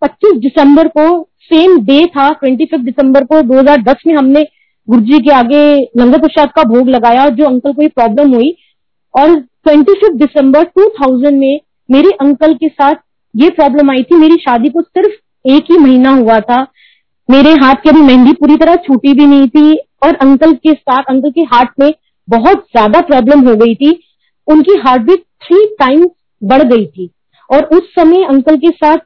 [0.03, 1.07] पच्चीस दिसंबर को
[1.43, 4.43] सेम डे था ट्वेंटी फिफ्थ दिसंबर को 2010 में हमने
[4.89, 5.63] गुरु जी के आगे
[5.99, 8.55] लंगर प्रसाद का भोग लगाया, जो अंकल को ये प्रॉब्लम हुई।
[9.15, 12.95] और ट्वेंटी फिफ्थ दिसंबर 2000 में मेरे अंकल के साथ
[13.35, 16.61] ये प्रॉब्लम आई थी। मेरी शादी को सिर्फ़ एक ही महीना हुआ था।
[17.29, 21.03] मेरे हाथ की अभी मेहंदी पूरी तरह छूटी भी नहीं थी और अंकल के साथ,
[21.03, 21.93] अंकल के हार्ट में
[22.29, 23.99] बहुत ज़्यादा प्रॉब्लम हो गई थी।
[24.49, 26.11] उनकी हार्ट बीट थ्री टाइम्स
[26.43, 27.11] बढ़ गई थी।
[27.51, 28.99] और उस समय अंकल के साथ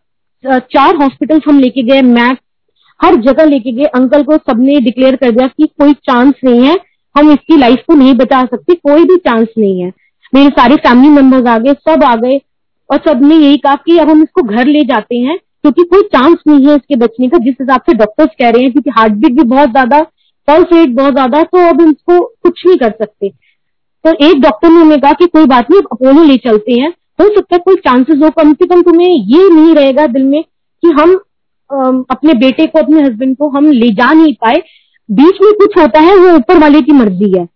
[0.47, 2.39] चार हॉस्पिटल्स हम लेके गए मैक
[3.01, 6.77] हर जगह लेके गए। अंकल को सबने डिक्लेयर कर दिया कि कोई चांस नहीं है,
[7.17, 9.93] हम इसकी लाइफ को नहीं बचा सकते, कोई भी चांस नहीं है।
[10.33, 12.41] मेरे सारे फैमिली मेंबर्स आ गए, सब आ गए
[12.91, 16.37] और सबने यही कहा कि अब हम इसको घर ले जाते हैं, क्योंकि कोई चांस
[16.49, 19.33] नहीं है इसके बचने का, जिस हिसाब से डॉक्टर्स कह रहे हैं, क्योंकि हार्ट बीट
[19.33, 20.03] भी बहुत ज़्यादा
[20.49, 23.29] पल्स रेट बहुत ज़्यादा तो अब इसको कुछ नहीं कर सकते।
[24.05, 27.27] तो एक डॉक्टर ने हमें कहा कि कोई बात नहीं अपोलो ले चलते हैं। हो
[27.27, 30.89] सकता है कोई चांसेस हो, कम से कम तुम्हें ये नहीं रहेगा दिल में कि
[31.01, 31.15] हम
[32.11, 34.63] अपने बेटे को, अपने हस्बैंड को हम ले जा नहीं पाए।
[35.09, 37.47] बीच में कुछ होता है, वो ऊपर वाले की मर्ज़ी है।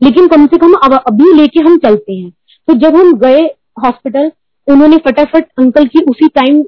[0.00, 2.30] लेकिन कम से कम अब, अभी लेके हम चलते हैं।
[2.68, 3.40] तो जब हम गए
[3.84, 4.30] हॉस्पिटल
[4.68, 6.62] उन्होंने फटाफट अंकल की उसी टाइम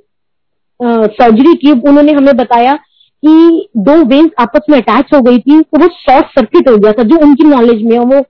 [0.81, 5.79] सर्जरी की। उन्होंने हमें बताया कि दो वेन्स आपस में अटैच हो गई थी तो
[5.79, 8.21] वो शॉर्ट सर्किट हो गया था, जो उनकी नॉलेज में वो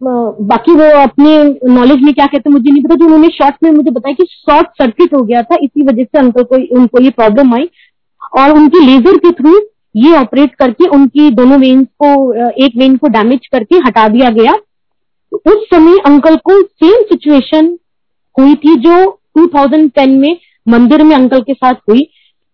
[0.00, 1.32] बाकी वो अपने
[1.70, 4.24] नॉलेज में क्या कहते हैं मुझे नहीं पता, जो उन्होंने शॉर्ट में मुझे बताया कि
[4.24, 7.68] शॉर्ट सर्किट हो गया था, इसी वजह से अंकल को उनको ये प्रॉब्लम आई।
[8.38, 9.58] और उनकी लेजर के थ्रू
[9.96, 12.32] ये ऑपरेट करके उनकी दोनों वेन्स को
[12.64, 14.52] एक वेन को डैमेज करके हटा दिया गया।
[15.32, 17.76] उस समय अंकल को सेम सिचुएशन
[18.36, 18.96] हुई थी जो
[19.38, 22.02] 2010 में मंदिर में अंकल के साथ हुई।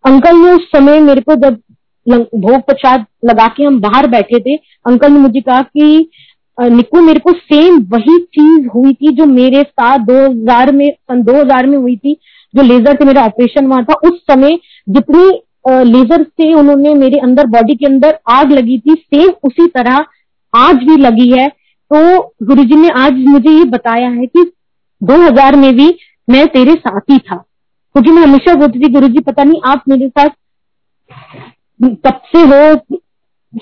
[0.05, 1.59] अंकल ने उस समय मेरे को जब
[2.07, 6.09] भोग प्रसाद लगा के हम बाहर बैठे थे अंकल ने मुझे कहा कि
[6.59, 11.67] निकू, मेरे को सेम वही चीज़ हुई थी जो मेरे साथ 2000 में, सन 2000
[11.67, 12.17] में हुई थी,
[12.55, 15.31] जो लेजर से मेरा ऑपरेशन हुआ था। उस समय जितनी
[15.85, 20.05] लेजर से उन्होंने मेरे अंदर बॉडी के अंदर आग लगी थी सेम उसी तरह
[20.53, 21.49] आज भी लगी है।
[21.91, 24.51] तो गुरुजी ने आज मुझे ये बताया है कि
[25.01, 25.89] 2000 में भी
[26.29, 29.83] मैं तेरे साथ ही था। क्योंकि मैं हमेशा बोलती थी, गुरु जी, पता नहीं आप
[29.89, 30.29] मेरे साथ
[31.81, 32.99] कब से हो,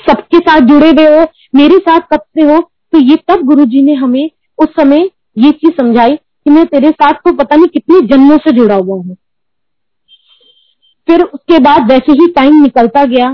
[0.02, 2.61] सबके साथ जुड़े हुए हो, मेरे साथ कब से हो
[2.92, 6.90] तो ये तब गुरु जी ने हमें उस समय ये चीज़ समझाई कि मैं तेरे
[6.92, 9.16] साथ तो पता नहीं कितने जन्मों से जुड़ा हुआ हूँ।
[11.09, 13.31] फिर उसके बाद वैसे ही टाइम निकलता गया।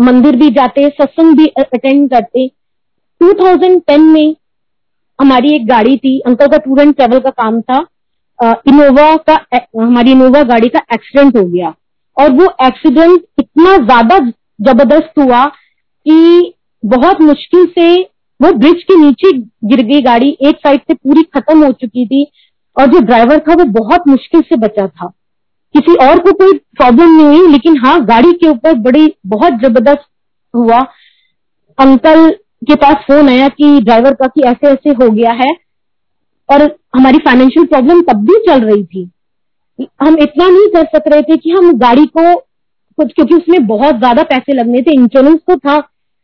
[0.00, 2.46] मंदिर भी जाते, सत्संग भी अटेंड करते।
[3.20, 4.34] 2010 में
[5.18, 7.78] हमारी एक गाड़ी थी अंकल का टूर एंड ट्रेवल का काम था।
[8.68, 9.38] इनोवा का
[9.80, 11.74] हमारी इनोवा गाड़ी का एक्सीडेंट हो गया।
[12.16, 14.18] और वो एक्सीडेंट इतना ज़्यादा
[14.60, 16.52] ज़बरदस्त हुआ कि
[16.82, 18.02] बहुत मुश्किल से
[18.42, 19.32] वो ब्रिज के नीचे
[19.68, 22.24] गिर गई गाड़ी एक साइड से पूरी खत्म हो चुकी थी
[22.76, 25.06] और जो ड्राइवर था वो बहुत मुश्किल से बचा था।
[25.74, 30.06] किसी और को कोई प्रॉब्लम नहीं हुई लेकिन हाँ गाड़ी के ऊपर बड़ी, बहुत ज़बरदस्त
[30.54, 30.80] हुआ।
[31.78, 32.30] अंकल
[32.68, 35.50] के पास फ़ोन आया कि ड्राइवर का कि ऐसे ऐसे हो गया है
[36.48, 36.62] और
[36.96, 39.08] हमारी फाइनेंशियल प्रॉब्लम तब भी चल रही थी।
[40.02, 42.34] हम इतना नहीं कर सक रहे थे कि हम गाड़ी को
[42.98, 45.78] कुछ क्योंकि उसमें बहुत ज़्यादा पैसे लगने थे इंश्योरेंस तो था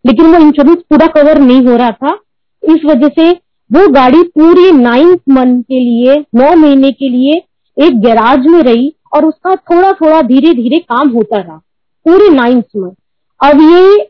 [0.04, 2.18] लेकिन वो इंश्योरेंस पूरा कवर नहीं हो रहा था।
[2.62, 3.30] इस वजह से
[3.70, 7.42] वो गाड़ी पूरी नाइन्थ मंथ के लिए, नौ महीने के लिए
[7.76, 11.56] एक गैराज में रही और उसका थोड़ा थोड़ा धीरे धीरे काम होता रहा,
[12.06, 12.94] पूरे नाइन्थ मंथ
[13.40, 14.08] अब ये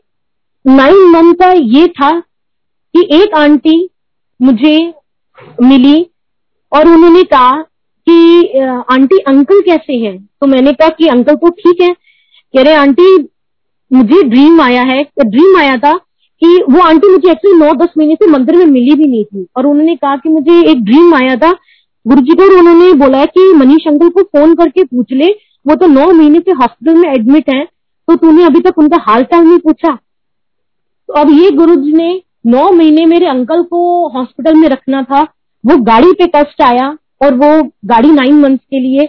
[0.65, 3.89] नाइन मंथ का ये था कि एक आंटी
[4.39, 4.77] मुझे
[5.61, 6.05] मिली
[6.71, 7.61] और उन्होंने कहा
[8.07, 10.17] कि आंटी, अंकल कैसे हैं?
[10.17, 13.17] तो मैंने कहा कि, अंकल तो ठीक है। कह रहे, आंटी
[13.91, 15.93] मुझे ड्रीम आया है ड्रीम आया था
[16.41, 19.45] कि वो आंटी मुझे एक्चुअली नौ दस महीने से मंदिर में मिली भी नहीं थी।
[19.57, 21.51] और उन्होंने कहा कि मुझे एक ड्रीम आया था।
[22.05, 25.27] गुरु जी को उन्होंने बोला कि, मनीष अंकल को फ़ोन करके पूछ ले।
[25.65, 27.63] वो तो नौ महीने से हॉस्पिटल में एडमिट है
[28.07, 29.95] तो तूने अभी तक उनका हाल चाल नहीं पूछा?
[31.09, 35.21] तो अब ये गुरु जी ने नौ महीने मेरे अंकल को हॉस्पिटल में रखना था।
[35.63, 36.87] वो गाड़ी पे कष्ट आया
[37.21, 37.51] और वो
[37.85, 39.07] गाड़ी नाइन मंथ्स के लिए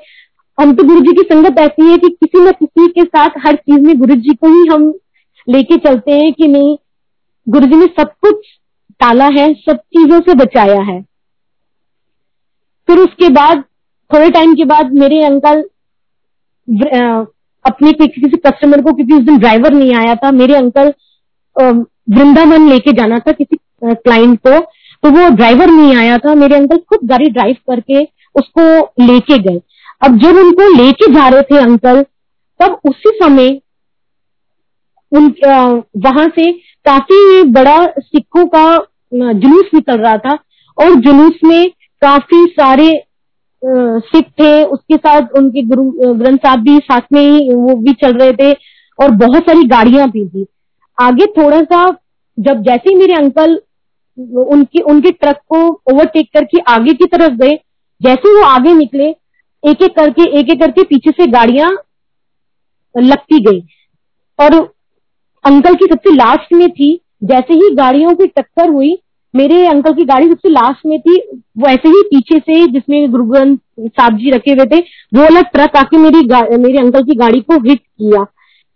[0.61, 3.55] हम तो गुरु जी की संगत ऐसी है कि किसी न किसी के साथ हर
[3.57, 4.83] चीज़ में गुरु जी को ही हम
[5.47, 6.77] लेके चलते हैं कि नहीं
[7.47, 8.47] गुरु जी ने सब कुछ
[9.01, 11.01] टाला है, सब चीज़ों से बचाया है।
[12.89, 13.63] फिर उसके बाद,
[14.11, 15.63] थोड़े टाइम के बाद मेरे अंकल
[17.65, 20.93] अपने किसी कस्टमर को क्योंकि उस दिन ड्राइवर नहीं आया था, मेरे अंकल
[21.57, 24.59] वृंदावन लेके जाना था किसी क्लाइंट को
[25.03, 28.03] तो वो ड्राइवर नहीं आया था, मेरे अंकल खुद गाड़ी ड्राइव करके
[28.35, 28.63] उसको
[29.05, 29.61] लेके गए।
[30.03, 32.03] अब जब उनको लेके जा रहे थे अंकल,
[32.61, 33.61] तब उसी समय
[35.13, 35.27] उन
[35.99, 36.51] वहाँ से
[36.87, 38.65] काफ़ी बड़ा सिखों का
[39.13, 40.39] जुलूस निकल रहा था
[40.79, 41.71] और जुलूस में
[42.03, 42.91] काफ़ी सारे
[43.63, 48.13] सिख थे, उसके साथ उनके गुरु ग्रंथ साहब भी साथ में ही, वो भी चल
[48.15, 48.53] रहे थे
[48.99, 50.47] और बहुत सारी गाड़ियाँ भी थी।
[50.99, 51.91] आगे थोड़ा सा,
[52.39, 53.61] जब जैसे ही मेरे अंकल
[54.19, 55.61] उनकी, उनके ट्रक को
[55.93, 57.57] ओवरटेक करके आगे की तरफ़ गए,
[58.01, 59.13] जैसे वो आगे निकले
[59.65, 61.71] एक एक करके एक एक करके पीछे से गाड़ियाँ
[62.95, 63.61] लगती गई।
[64.39, 64.55] और
[65.45, 68.97] अंकल की सबसे लास्ट में थी, जैसे ही गाड़ियों की टक्कर हुई,
[69.35, 71.17] मेरे अंकल की गाड़ी सबसे लास्ट में थी
[71.59, 74.81] वैसे ही पीछे से, जिसमें गुरु ग्रंथ साहब जी रखे हुए थे,
[75.15, 76.27] वो अलग ट्रक आके मेरी
[76.59, 78.25] मेरे अंकल की गाड़ी को हिट किया।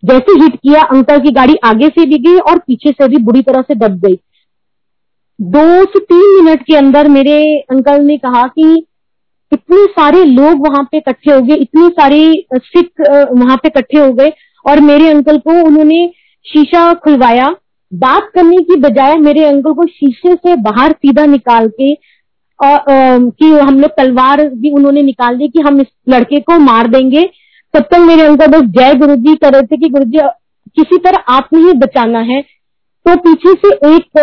[0.03, 3.41] जैसे हिट किया, अंकल की गाड़ी आगे से भी गई और पीछे से भी बुरी
[3.41, 4.15] तरह से दब गई।
[5.39, 7.37] दो से तीन मिनट के अंदर मेरे
[7.71, 8.85] अंकल ने कहा कि
[9.51, 13.01] इतने सारे लोग वहाँ पे इकट्ठे हो गए, इतने सारे सिख
[13.33, 14.31] वहाँ पे इकट्ठे हो गए
[14.65, 16.07] और मेरे अंकल को उन्होंने
[16.45, 17.55] शीशा खुलवाया।
[17.91, 21.93] बात करने की बजाय मेरे अंकल को शीशे से बाहर सीधा निकाल के
[22.59, 26.87] और कि हम लोग तलवार भी उन्होंने निकाल दी कि हम इस लड़के को मार
[26.87, 27.23] देंगे।
[27.73, 30.19] तब तक मेरे अंकल बस जय गुरु जी कर रहे थे कि गुरु जी
[30.77, 34.17] किसी तरह आपने ही बचाना है। तो पीछे से एक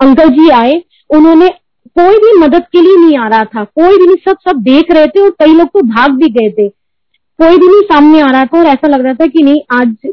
[0.00, 1.48] अंकल जी आए, उन्होंने
[1.96, 4.92] कोई भी मदद के लिए नहीं आ रहा था। कोई भी नहीं, सब सब देख
[4.92, 8.30] रहे थे और कई लोग तो भाग भी गए थे। कोई भी नहीं सामने आ
[8.30, 10.12] रहा था और ऐसा लग रहा था कि नहीं, आज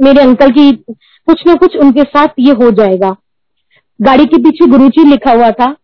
[0.00, 0.70] मेरे अंकल की
[1.28, 3.14] कुछ ना कुछ उनके साथ ये हो जाएगा।
[4.00, 5.74] गाड़ी के पीछे गुरुजी लिखा हुआ था।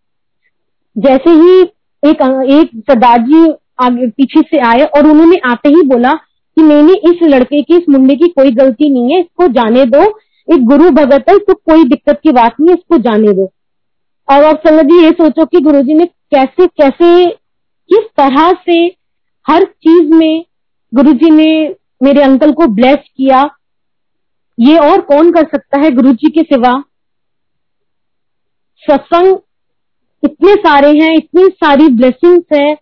[0.97, 1.61] जैसे ही
[2.03, 2.23] एक
[2.53, 3.47] एक सरदार जी
[3.83, 7.89] आगे, पीछे से आए और उन्होंने आते ही बोला कि मैंने इस लड़के की, इस
[7.91, 10.03] मुंडे की कोई गलती नहीं है, इसको जाने दो।
[10.49, 13.51] एक गुरु भगत है, इसको कोई दिक्कत की बात नहीं है, इसको जाने दो।
[14.31, 17.27] और आप जी ये सोचो कि गुरुजी ने कैसे कैसे,
[17.91, 18.79] किस तरह से
[19.47, 20.45] हर चीज़ में
[20.95, 23.43] गुरुजी ने मेरे अंकल को ब्लेस किया।
[24.59, 26.73] ये और कौन कर सकता है गुरु जी के सिवा?
[28.85, 29.39] सत्संग
[30.25, 32.77] इतने सारे हैं, इतनी सारी ब्लेसिंग्स है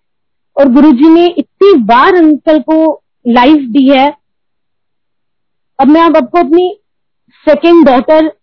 [0.56, 4.08] और गुरु जी ने इतनी बार अंकल को लाइफ दी है।
[5.78, 6.80] अब मैं आपको अपनी
[7.46, 8.37] सेकेंड डॉटर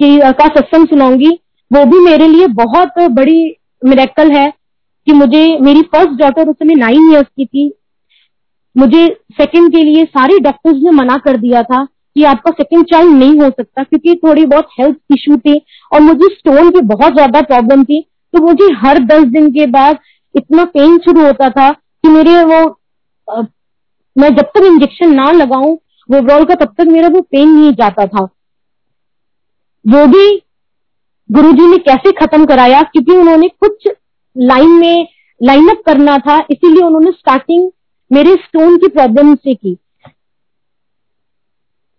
[0.00, 1.30] की का सत्संग सुनाऊँगी
[1.70, 3.40] वो भी मेरे लिए बहुत बड़ी
[3.82, 4.50] मेरेकल है
[5.06, 7.72] कि मुझे मेरी फ़र्स्ट डॉटर उस समय नाइन ईयर्स की थी।
[8.76, 13.12] मुझे सेकंड के लिए सारे डॉक्टर्स ने मना कर दिया था कि आपका सेकंड चाइल्ड
[13.12, 15.60] नहीं हो सकता क्योंकि थोड़ी बहुत हेल्थ इश्यू थी
[15.92, 18.00] और मुझे स्टोन की बहुत ज़्यादा प्रॉब्लम थी।
[18.34, 19.98] तो मुझे हर दस दिन के बाद
[20.34, 22.62] इतना पेन शुरू होता था कि मेरे वो
[23.28, 23.42] आ,
[24.16, 25.78] मैं जब तक इंजेक्शन ना लगाऊँ
[26.08, 28.24] वो का तब तक मेरा वो पेन नहीं जाता था।
[29.84, 30.26] वो भी
[31.30, 32.80] गुरुजी ने कैसे खत्म कराया?
[32.82, 33.88] क्योंकि उन्होंने कुछ
[34.36, 35.06] लाइन में
[35.40, 37.70] लाइन अप करना था, इसीलिए उन्होंने स्टार्टिंग
[38.10, 39.76] मेरे स्टोन की प्रॉब्लम से की।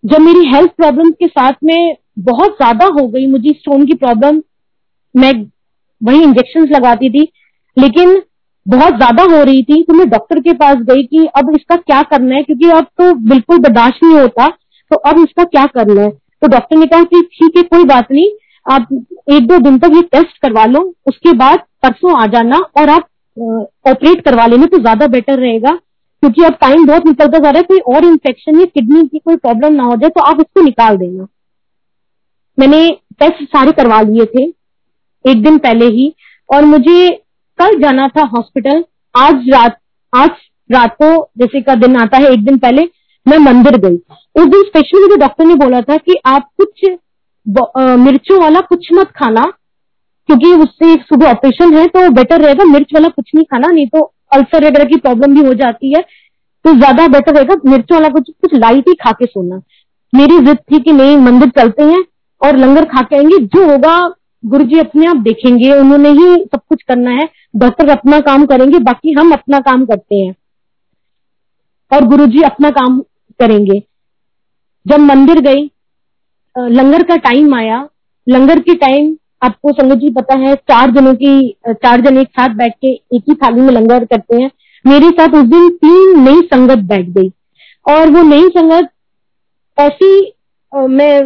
[0.03, 4.41] जब मेरी हेल्थ प्रॉब्लम के साथ में बहुत ज़्यादा हो गई, मुझे स्टोन की प्रॉब्लम
[5.15, 5.33] मैं
[6.01, 7.27] वही इंजेक्शन लगाती थी,
[7.77, 8.21] लेकिन
[8.65, 12.01] बहुत ज़्यादा हो रही थी तो मैं डॉक्टर के पास गई कि अब इसका क्या
[12.03, 12.43] करना है?
[12.43, 16.11] क्योंकि अब तो बिल्कुल बर्दाश्त नहीं होता तो अब इसका क्या करना है?
[16.41, 18.29] तो डॉक्टर ने कहा कि ठीक है, कोई बात नहीं,
[18.65, 18.87] आप
[19.31, 23.07] एक दो दिन तक ये टेस्ट करवा लो, उसके बाद परसों आ जाना और आप
[23.87, 25.71] ऑपरेट करवा लेना तो ज़्यादा बेटर रहेगा,
[26.23, 29.35] क्योंकि अब टाइम बहुत निकलता जा रहा है, कोई और इन्फेक्शन या किडनी की कोई
[29.37, 31.27] प्रॉब्लम ना हो जाए तो आप इसको निकाल देना।
[32.57, 34.43] मैंने टेस्ट सारे करवा लिए थे,
[35.25, 36.13] एक दिन पहले ही,
[36.49, 37.09] और मुझे
[37.59, 38.83] कल जाना था हॉस्पिटल
[39.15, 39.77] आज रात
[40.13, 40.29] आज
[40.69, 42.83] रात को जैसे का दिन आता है, एक दिन पहले
[43.25, 43.95] मैं मंदिर गई।
[44.35, 46.85] उस दिन स्पेशली मुझे डॉक्टर ने बोला था कि आप कुछ
[47.99, 49.43] मिर्चों वाला कुछ मत खाना,
[50.29, 54.01] क्योंकि उससे सुबह ऑपरेशन है तो बेटर रहेगा मिर्च वाला कुछ नहीं खाना, नहीं तो
[54.33, 56.01] अल्सर वगैरह की प्रॉब्लम भी हो जाती है।
[56.65, 59.61] तो ज़्यादा बेटर रहेगा मिर्चों वाला कुछ कुछ लाइट ही खा के सोना।
[60.13, 62.03] मेरी जिद थी कि नहीं, मंदिर चलते हैं
[62.41, 63.97] और लंगर खा के आएँगे। जो होगा
[64.43, 68.79] गुरु जी अपने आप देखेंगे, उन्होंने ही सब कुछ करना है। डॉक्टर अपना काम करेंगे,
[68.79, 70.35] बाकी हम अपना काम करते हैं।
[71.91, 73.01] और गुरु जी अपना काम
[73.39, 73.79] करेंगे।
[74.85, 75.69] जब मंदिर गई
[76.55, 77.87] लंगर का टाइम आया।
[78.27, 82.55] लंगर के टाइम आपको संगत जी पता है, चार जनों की चार जन एक साथ
[82.55, 84.49] बैठ के एक ही थाली में लंगर करते हैं।
[84.85, 87.31] मेरे साथ उस दिन तीन नई संगत बैठ गई।
[87.85, 88.89] और वो नई संगत
[89.77, 90.09] ऐसी
[90.73, 91.21] मैं,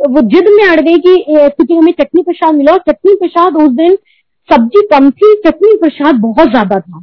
[0.00, 3.70] वो जिद में अड़ गई कि क्योंकि हमें चटनी प्रसाद मिला। और चटनी प्रसाद उस
[3.72, 3.96] दिन,
[4.48, 7.02] सब्ज़ी कम थी, चटनी प्रसाद बहुत ज़्यादा था।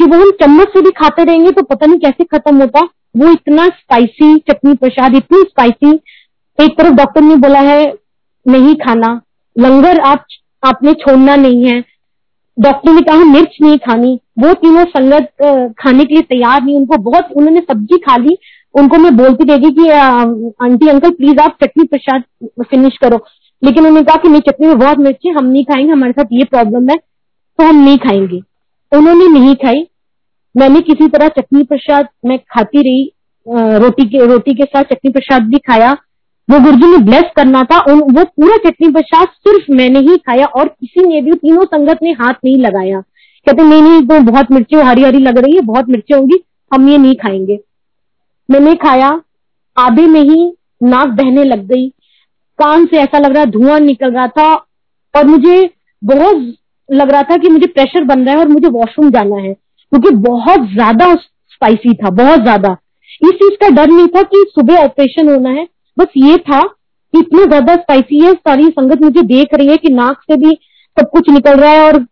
[0.00, 2.80] कि वो हम चम्मच से भी खाते रहेंगे तो पता नहीं कैसे खत्म होता।
[3.16, 6.00] वो इतना स्पाइसी चटनी प्रसाद, इतनी स्पाइसी
[6.60, 7.92] एक तरफ़ डॉक्टर ने बोला है,
[8.48, 9.20] नहीं खाना।
[9.58, 10.24] लंगर आप,
[10.66, 11.84] आपने छोड़ना नहीं है।
[12.60, 15.32] डॉक्टर ने कहा, मिर्च नहीं खानी। वो तीनों संगत
[15.78, 18.36] खाने के लिए तैयार नहीं। उनको बहुत, उन्होंने सब्ज़ी खा ली।
[18.74, 19.88] उनको मैं बोलती रहेगी कि
[20.64, 22.22] आंटी अंकल प्लीज़ आप चटनी प्रसाद
[22.62, 23.24] फिनिश करो।
[23.64, 26.24] लेकिन उन्होंने कहा कि नहीं, चटनी में बहुत मिर्च है हम नहीं खाएँगे, हमारे साथ
[26.32, 26.96] ये प्रॉब्लम है
[27.58, 28.40] तो हम नहीं खाएँगे।
[28.96, 29.87] उन्होंने नहीं खाई।
[30.58, 35.42] मैंने किसी तरह चटनी प्रसाद मैं खाती रही रोटी के रोटी के साथ चटनी प्रसाद
[35.42, 35.92] भी खाया।
[36.48, 40.46] वो गुरुजी ने ब्लेस करना था उन वो पूरा चटनी प्रसाद सिर्फ़ मैंने ही खाया
[40.48, 44.50] और किसी ने भी तीनों संगत ने हाथ नहीं लगाया। कहते, नहीं नहीं तो बहुत
[44.52, 46.38] मिर्ची हरी हरी लग रही है, बहुत मिर्ची होंगी,
[46.70, 47.58] हम ये नहीं खाएँगे।
[48.48, 49.20] मैंने खाया,
[49.76, 51.88] आधे में ही नाक बहने लग गई।
[52.58, 54.52] कान से ऐसा लग रहा धुआँ निकल रहा था
[55.14, 55.70] और मुझे
[56.02, 56.52] बहुत
[56.88, 59.54] लग रहा था कि मुझे प्रेशर बन रहा है और मुझे वॉशरूम जाना है।
[59.92, 62.76] क्योंकि बहुत ज़्यादा स्पाइसी था, बहुत ज़्यादा।
[63.22, 67.18] इस चीज़ का डर नहीं था कि सुबह ऑपरेशन होना है। बस ये था कि
[67.18, 70.50] इतना ज़्यादा स्पाइसी है, सारी संगत मुझे देख रही है कि नाक से भी
[70.96, 72.04] सब कुछ निकल रहा है और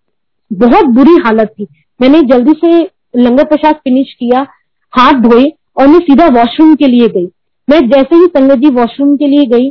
[0.50, 1.66] बहुत बुरी हालत थी।
[2.00, 2.80] मैंने जल्दी से
[3.16, 4.46] लंगर प्रसाद फिनिश किया,
[4.92, 5.44] हाथ धोए
[5.78, 7.26] और मैं सीधा वॉशरूम के लिए गई।
[7.68, 9.68] मैं जैसे ही संगत जी वॉशरूम के लिए गई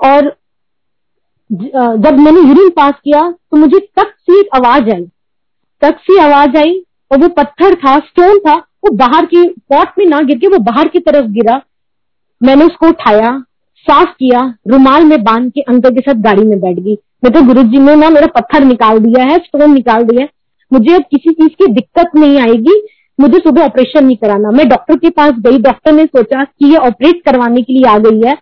[0.00, 0.36] और
[1.50, 5.04] जब मैंने यूरिन पास किया तो मुझे तक सी आवाज़ आई,
[5.82, 10.06] तक सी आवाज़ आई और वो पत्थर था स्टोन था, वो बाहर की पॉट में
[10.06, 11.60] ना गिर के वो बाहर की तरफ़ गिरा।
[12.42, 13.44] मैंने उसको उठाया,
[13.76, 17.42] साफ़ किया, रुमाल में बाँध के अंकल के साथ गाड़ी में बैठ गई। मैं तो
[17.42, 20.26] गुरु जी ने ना मेरा पत्थर निकाल दिया है स्टोन निकाल दिया।
[20.72, 22.86] मुझे अब किसी चीज़ की दिक्कत नहीं आएगी,
[23.20, 26.76] मुझे सुबह ऑपरेशन नहीं कराना। मैं डॉक्टर के पास गई डॉक्टर ने सोचा कि ये
[26.76, 28.36] ऑपरेट करवाने के लिए आ गई है।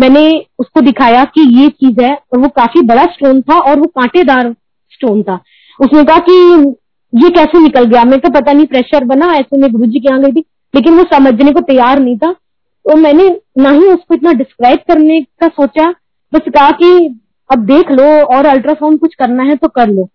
[0.00, 3.86] मैंने उसको दिखाया कि ये चीज़ है, और वो काफ़ी बड़ा स्टोन था, और वो
[3.86, 4.54] कांटेदार
[4.90, 5.40] स्टोन था।
[5.80, 6.64] उसने कहा कि
[7.12, 8.02] ये कैसे निकल गया?
[8.04, 10.44] मेरे को पता नहीं प्रेशर बना, ऐसे में गुरु जी के यहाँ गई थी,
[10.74, 15.20] लेकिन वो समझने को तैयार नहीं था। तो मैंने ना ही उसको इतना डिस्क्राइब करने
[15.40, 15.90] का सोचा,
[16.32, 17.18] बस कहा कि
[17.50, 20.08] अब देख लो और अल्ट्रासाउंड कुछ करना है तो कर लो।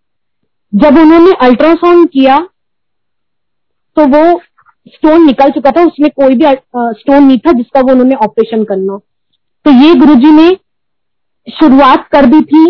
[0.74, 2.38] जब उन्होंने अल्ट्रासाउंड किया
[3.98, 4.40] तो वो
[4.88, 6.46] स्टोन निकल चुका था, उसमें कोई भी
[7.00, 8.98] स्टोन नहीं था जिसका वो उन्होंने ऑपरेशन करना।
[9.66, 10.50] तो ये गुरुजी ने
[11.48, 12.66] शुरुआत कर दी थी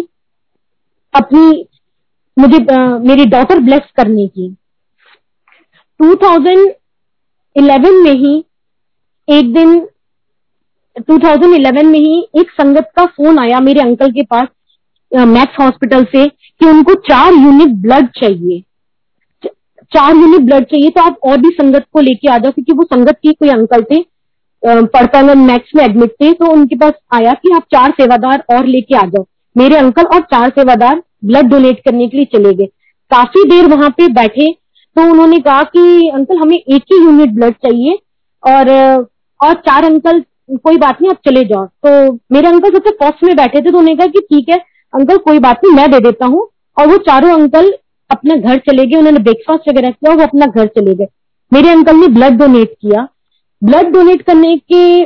[1.13, 1.65] अपनी
[2.37, 4.57] मुझे आ, मेरी डॉटर ब्लेस करने की।
[5.99, 8.45] 2011 में ही
[9.27, 9.87] एक दिन
[11.01, 14.47] 2011 में ही एक संगत का फ़ोन आया मेरे अंकल के पास
[15.11, 18.63] मैक्स हॉस्पिटल से कि उनको चार यूनिट ब्लड चाहिए।
[19.91, 22.85] चार यूनिट ब्लड चाहिए तो आप और भी संगत को लेके आ जाओ क्योंकि वो
[22.85, 24.05] संगत के कोई अंकल थे
[24.63, 28.97] पड़ताल मैक्स में एडमिट थे तो उनके पास आया कि आप चार सेवादार और लेके
[28.97, 32.65] आ जाओ। मेरे अंकल और चार सेवादार ब्लड डोनेट करने के लिए चले गए।
[33.11, 34.51] काफ़ी देर वहाँ पे बैठे
[34.95, 37.97] तो उन्होंने कहा कि, अंकल, हमें एक ही यूनिट ब्लड चाहिए
[38.43, 38.69] और
[39.39, 43.35] और चार अंकल कोई बात नहीं, आप चले जाओ। तो मेरे अंकल सबसे फ़र्स्ट में
[43.35, 44.57] बैठे थे तो उन्होंने कहा कि, ठीक है
[44.93, 47.71] अंकल कोई बात नहीं, मैं दे देता हूँ। और वो चारों अंकल
[48.09, 51.07] अपना घर चले गए, उन्होंने ब्रेकफास्ट वगैरह किया वो अपना घर चले गए।
[51.51, 53.07] मेरे अंकल ने ब्लड डोनेट किया।
[53.61, 55.05] ब्लड डोनेट करने के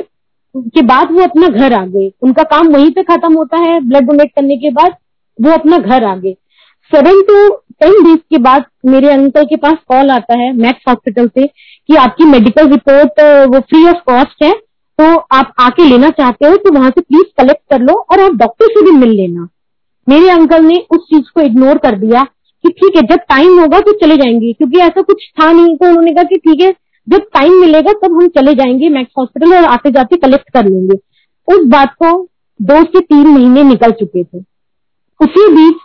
[0.54, 4.06] के बाद वो अपना घर आ गए। उनका काम वहीं पे खत्म होता है। ब्लड
[4.06, 4.94] डोनेट करने के बाद
[5.38, 6.32] वो अपना घर आ गए
[6.92, 7.48] सेवन टू
[7.80, 11.96] टेन डेज़ के बाद मेरे अंकल के पास कॉल आता है मैक्स हॉस्पिटल से, कि
[11.96, 13.20] आपकी मेडिकल रिपोर्ट
[13.50, 14.52] वो फ्री ऑफ़ कॉस्ट है
[14.98, 18.32] तो आप आके लेना चाहते हो तो वहाँ से प्लीज़ कलेक्ट कर लो और आप
[18.36, 19.48] डॉक्टर से भी मिल लेना।
[20.06, 22.22] मेरे अंकल ने उस चीज़ को इग्नोर कर दिया
[22.64, 25.86] कि ठीक है, जब टाइम होगा तो चले जाएँगे, क्योंकि ऐसा कुछ था नहीं तो
[25.86, 26.72] उन्होंने कहा कि ठीक है,
[27.06, 30.96] जब टाइम मिलेगा तब हम चले जाएँगे मैक्स हॉस्पिटल और आते जाते कलेक्ट कर लेंगे।
[31.48, 32.10] उस बात को
[32.60, 34.40] दो से तीन महीने निकल चुके थे।
[35.20, 35.76] उसी बीच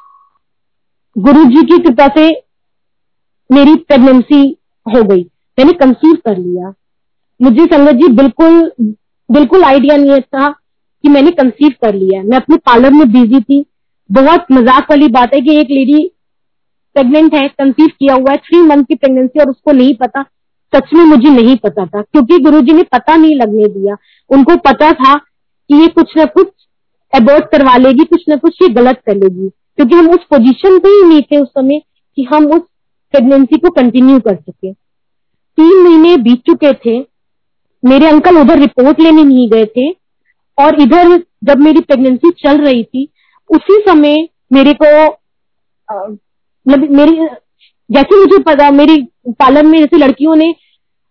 [1.16, 2.30] गुरु जी की कृपा से
[3.50, 4.42] मेरी प्रेगनेंसी
[4.86, 5.22] हो गई।
[5.58, 6.74] मैंने कंसीव कर लिया।
[7.40, 8.72] मुझे संगत जी बिल्कुल
[9.30, 13.64] बिल्कुल आइडिया नहीं था कि मैंने कंसीव कर लिया। मैं अपने पार्लर में बिज़ी थी।
[14.10, 16.08] बहुत मज़ाक वाली बात है कि एक लेडी
[16.96, 20.24] प्रेग्नेंट है कंसीव किया हुआ है थ्री मंथ की प्रेगनेंसी और उसको नहीं पता।
[20.74, 23.96] सच में मुझे नहीं पता था, क्योंकि गुरुजी ने पता नहीं लगने दिया।
[24.30, 26.48] उनको पता था कि ये कुछ ना कुछ
[27.14, 30.90] अबॉर्ट करवा लेगी कुछ ना कुछ ये गलत कर लेगी। क्योंकि हम उस पोजीशन पे
[30.90, 31.80] ही नहीं थे उस समय
[32.18, 32.62] कि हम उस
[33.14, 37.00] प्रेगनेंसी को कंटिन्यू कर सके। तीन महीने बीत चुके थे।
[37.84, 39.90] मेरे अंकल उधर रिपोर्ट लेने नहीं गए थे।
[40.58, 43.08] और इधर जब मेरी प्रेगनेंसी चल रही थी
[43.50, 44.90] उसी समय मेरे को
[46.66, 47.16] मतलब मेरी
[47.90, 50.54] जैसे मुझे पता मेरी पार्लर में जैसे लड़कियों ने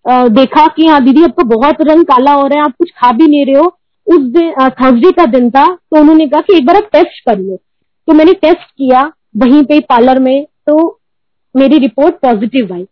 [0.05, 3.11] आ, देखा कि हाँ दीदी तो बहुत रंग काला हो रहा है आप कुछ खा
[3.13, 3.67] भी नहीं रहे हो।
[4.07, 7.39] उस दिन थर्सडे का दिन था तो उन्होंने कहा कि एक बार आप टेस्ट कर
[7.39, 7.57] लो
[8.09, 9.03] तो मैंने टेस्ट किया
[9.37, 10.77] वहीं पे पार्लर में तो
[11.55, 12.87] मेरी रिपोर्ट पॉजिटिव आई।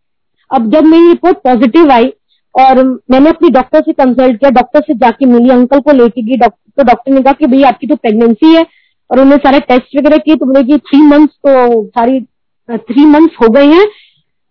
[0.51, 2.13] अब जब मेरी रिपोर्ट पॉजिटिव आई,
[2.55, 6.37] और मैंने अपनी डॉक्टर से कंसल्ट किया डॉक्टर से जाके मिली अंकल को लेके गई
[6.37, 8.63] तो डॉक्टर ने कहा कि भैया आपकी तो प्रेगनेंसी है,
[9.11, 12.21] और उन्होंने सारे टेस्ट वगैरह किए तो बोले कि थ्री मंथ्स तो सारी
[12.69, 13.87] थ्री मंथ्स हो गए हैं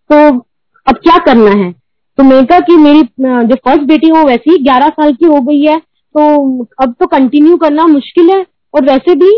[0.10, 0.16] तो
[0.88, 1.72] अब क्या करना है?
[1.72, 5.26] तो मैंने कहा कि मेरी जो फ़र्स्ट बेटी है, वो वैसे ही ग्यारह साल की
[5.26, 5.78] हो गई है
[6.16, 9.32] तो अब तो कंटिन्यू करना मुश्किल है। और वैसे भी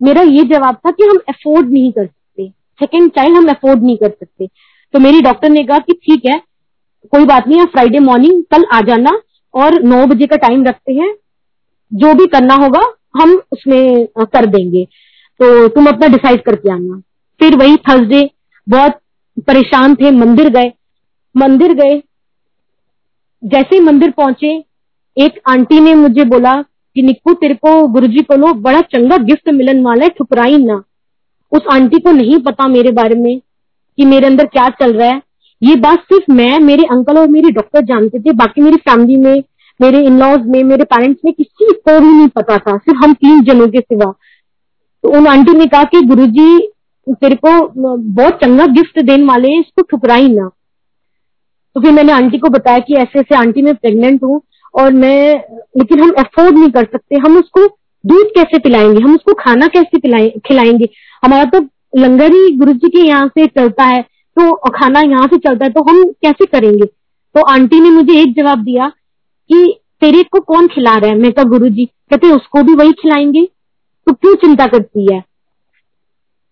[0.00, 2.48] मेरा ये जवाब था कि हम अफोर्ड नहीं कर सकते।
[2.80, 4.46] सेकेंड चाइल्ड हम अफोर्ड नहीं कर सकते।
[4.94, 6.38] तो मेरी डॉक्टर ने कहा कि ठीक है,
[7.12, 9.10] कोई बात नहीं, आप फ्राइडे मॉर्निंग कल आ जाना
[9.54, 11.14] और नौ बजे का टाइम रखते हैं।
[11.92, 12.82] जो भी करना होगा,
[13.16, 14.84] हम उसमें कर देंगे।
[15.40, 17.00] तो तुम अपना डिसाइड करके आना।
[17.40, 18.30] फिर वही थर्सडे
[18.68, 18.98] बहुत
[19.46, 20.72] परेशान थे, मंदिर गए।
[21.34, 22.02] मंदिर गए।
[23.42, 24.64] जैसे ही मंदिर पहुँचे
[25.16, 29.82] एक आंटी ने मुझे बोला कि, निक्कू, तेरे को गुरुजी को बड़ा चंगा गिफ्ट मिलन
[29.82, 30.82] वाला है, ठुकराई ना।
[31.52, 33.38] उस आंटी को नहीं पता मेरे बारे में
[33.98, 35.20] कि मेरे अंदर क्या चल रहा है।
[35.62, 39.42] ये बात सिर्फ़ मैं, मेरे अंकल और मेरे डॉक्टर जानते थे, बाकी मेरी फैमिली में,
[39.80, 43.14] मेरे इन लॉज में, मेरे पेरेंट्स में किसी को भी नहीं पता था, सिर्फ़ हम
[43.14, 44.10] तीन जनों के सिवा।
[45.04, 46.58] तो उन आंटी ने कहा कि गुरु जी
[47.06, 47.50] तेरे को
[47.96, 50.50] बहुत चंगा गिफ्ट देने वाले हैं, इसको ठुकराई ना।
[51.76, 54.40] तो फिर मैंने आंटी को बताया कि ऐसे ऐसे आंटी मैं प्रेग्नेंट हूँ
[54.74, 55.34] और मैं,
[55.78, 57.66] लेकिन हम अफोर्ड नहीं कर सकते। हम उसको
[58.04, 59.02] दूध कैसे पिलाएँगे?
[59.02, 59.98] हम उसको खाना कैसे
[60.40, 60.88] खिलाएँगे?
[61.22, 61.60] हमारा तो
[61.96, 64.02] लंगर ही गुरु जी के यहाँ से चलता है
[64.36, 66.84] तो खाना यहाँ से चलता है तो हम कैसे करेंगे?
[66.84, 71.16] तो आंटी ने मुझे एक जवाब दिया कि, तेरे को कौन खिला रहा है?
[71.18, 73.44] मैं कहा, गुरु जी, कहते उसको भी वही खिलाएँगे?
[74.06, 75.22] तो क्यों चिंता करती है?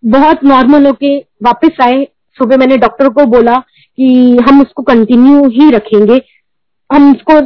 [0.03, 2.05] बहुत नॉर्मल होके वापस आए।
[2.39, 6.20] सुबह मैंने डॉक्टर को बोला कि हम उसको कंटिन्यू ही रखेंगे।
[6.91, 7.41] हम इसको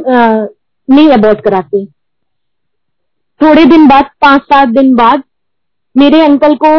[0.87, 1.85] नहीं अबॉर्ट कराते।
[3.41, 5.23] थोड़े दिन बाद, पाँच सात दिन बाद,
[5.95, 6.69] मेरे अंकल को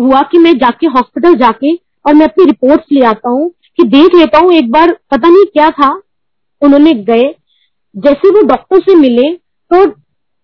[0.00, 3.48] हुआ कि मैं जाके हॉस्पिटल जाके और मैं अपनी रिपोर्ट्स ले आता हूँ
[3.78, 5.90] कि देख लेता हूँ एक बार पता नहीं क्या था।
[6.62, 7.24] उन्होंने गए।
[7.94, 9.30] जैसे वो डॉक्टर से मिले
[9.70, 9.84] तो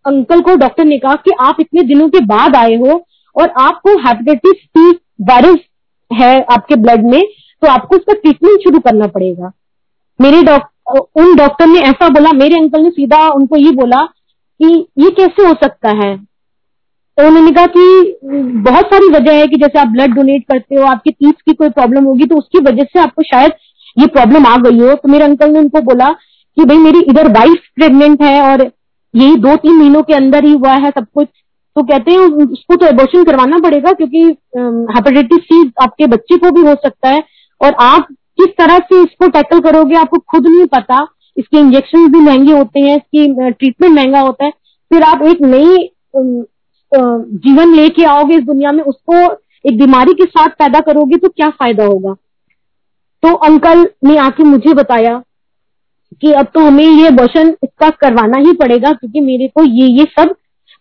[0.04, 3.04] अंकल को डॉक्टर ने कहा कि आप इतने दिनों के बाद आए हो
[3.36, 4.90] और आपको हेपेटाइटिस सी
[5.22, 5.58] वायरस
[6.10, 7.20] है आपके ब्लड में
[7.62, 9.52] तो आपको उसका ट्रीटमेंट शुरू करना पड़ेगा।
[10.18, 14.02] मेरे डॉक्टर उन डॉक्टर ने ऐसा बोला, मेरे अंकल ने सीधा उनको ये बोला
[14.60, 16.16] कि ये कैसे हो सकता है?
[17.18, 18.18] तो उन्होंने कहा कि
[18.62, 21.68] बहुत सारी वजह है कि जैसे आप ब्लड डोनेट करते हो, आपकी तीस की कोई
[21.70, 23.52] प्रॉब्लम होगी तो उसकी वजह से आपको शायद
[23.96, 27.28] ये प्रॉब्लम आ गई हो। तो मेरे अंकल ने उनको बोला कि भाई, मेरी इधर
[27.32, 28.62] वाइफ प्रेग्नेंट है और
[29.14, 31.28] यही दो तीन महीनों के अंदर ही हुआ है सब कुछ।
[31.76, 34.22] तो कहते हैं, उसको तो एबोर्शन करवाना पड़ेगा क्योंकि
[34.94, 37.22] हेपेटाइटिस सी आपके बच्चे को भी हो सकता है
[37.60, 41.06] और आप किस तरह से इसको टैकल करोगे आपको खुद नहीं पता।
[41.36, 44.50] इसके इंजेक्शन भी महँगे होते हैं, इसकी ट्रीटमेंट महँगा होता है।
[44.90, 45.88] फिर आप एक नई
[46.92, 49.22] जीवन लेके आओगे इस दुनिया में, उसको
[49.64, 52.12] एक बीमारी के साथ पैदा करोगे तो क्या फ़ायदा होगा?
[53.22, 55.22] तो अंकल ने आके मुझे बताया
[56.22, 60.04] कि अब तो हमें ये अबॉर्शन इसका करवाना ही पड़ेगा, क्योंकि मेरे को ये ये
[60.12, 60.34] सब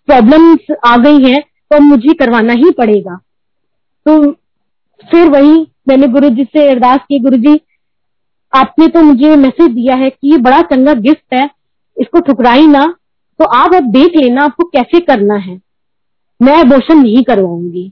[0.08, 3.16] प्रॉब्लम्स आ गई हैं तो मुझे करवाना ही पड़ेगा।
[4.06, 4.32] तो
[5.04, 7.60] फिर वही मैंने गुरु जी से अरदास की गुरु जी
[8.54, 11.50] आपने तो मुझे मैसेज दिया है कि ये बड़ा चंगा गिफ्ट है,
[11.98, 12.86] इसको ठुकराई ना
[13.40, 15.60] तो आप अब देख लेना आपको कैसे करना है।
[16.40, 17.92] मैं अबोशन नहीं करवाऊँगी।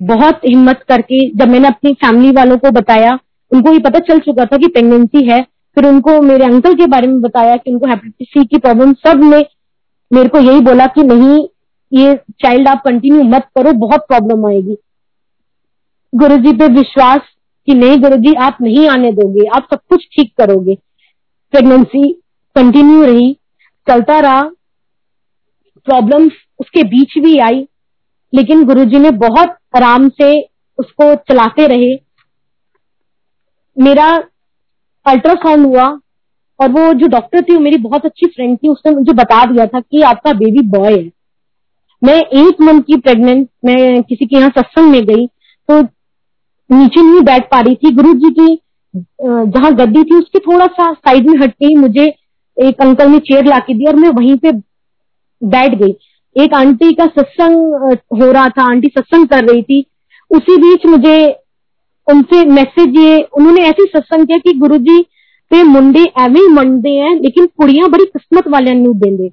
[0.00, 3.18] बहुत हिम्मत करके जब मैंने अपनी फैमिली वालों को बताया,
[3.50, 5.42] उनको ये पता चल चुका था कि प्रेगनेंसी है,
[5.76, 9.44] फिर उनको मेरे अंकल के बारे में बताया कि उनको हेपेटाइटिस सी की प्रॉब्लम सबने
[10.10, 11.46] मेरे को यही बोला कि नहीं,
[11.92, 14.76] ये चाइल्ड आप कंटिन्यू मत करो, बहुत प्रॉब्लम आएगी।
[16.16, 17.20] गुरु जी पे विश्वास
[17.68, 20.74] कि नहीं गुरु जी आप नहीं आने दोगे, आप सब कुछ ठीक करोगे।
[21.54, 22.12] प्रेगनेंसी
[22.56, 23.32] कंटिन्यू रही,
[23.86, 24.42] चलता रहा
[25.86, 27.66] प्रॉब्लम्स उसके बीच भी आई,
[28.32, 30.30] लेकिन गुरुजी ने बहुत आराम से
[30.78, 31.94] उसको चलाते रहे।
[33.76, 34.06] मेरा
[35.06, 35.86] अल्ट्रासाउंड हुआ
[36.60, 39.66] और वो जो डॉक्टर थी, वो मेरी बहुत अच्छी फ्रेंड थी, उसने मुझे बता दिया
[39.66, 41.10] था कि आपका बेबी बॉय है।
[42.02, 45.26] मैं एक मंथ की प्रेग्नेंट मैं किसी के यहाँ सत्संग में गई
[45.68, 45.82] तो
[46.70, 48.54] नीचे नहीं बैठ पा रही थी। गुरु जी की
[49.16, 52.04] जहाँ गद्दी थी, उसके थोड़ा सा साइड में हट के मुझे
[52.56, 54.52] एक अंकल ने चेयर ला के दी और मैं वहीं पे
[55.42, 55.94] बैठ गई।
[56.36, 59.84] एक आंटी का सत्संग हो रहा था, आंटी सत्संग कर रही थी।
[60.30, 61.18] उसी बीच मुझे
[62.06, 65.00] उनसे मैसेज ये उन्होंने ऐसे सत्संग किया कि गुरु जी,
[65.50, 69.28] पे मुंडे एवं ही मंडे हैं, लेकिन कुड़िया बड़ी किस्मत वाले नहीं देंगे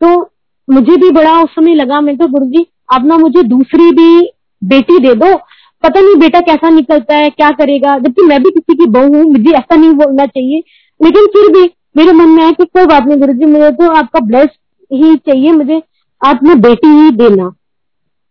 [0.00, 0.20] तो
[0.68, 4.30] मुझे भी बड़ा उस समय लगा, मैं तो गुरु जी, आप ना मुझे दूसरी भी
[4.62, 5.34] बेटी दे दो
[5.82, 9.24] पता नहीं बेटा कैसा निकलता है, क्या करेगा। जबकि मैं भी किसी की बहू हूँ,
[9.24, 10.62] मुझे ऐसा नहीं बोलना चाहिए।
[11.00, 13.90] लेकिन फिर भी मेरे मन में है कि कोई बात नहीं गुरु जी मुझे तो
[13.92, 14.48] आपका ब्लेस
[14.90, 15.82] ही चाहिए, मुझे
[16.20, 17.52] आप ना बेटी ही देना।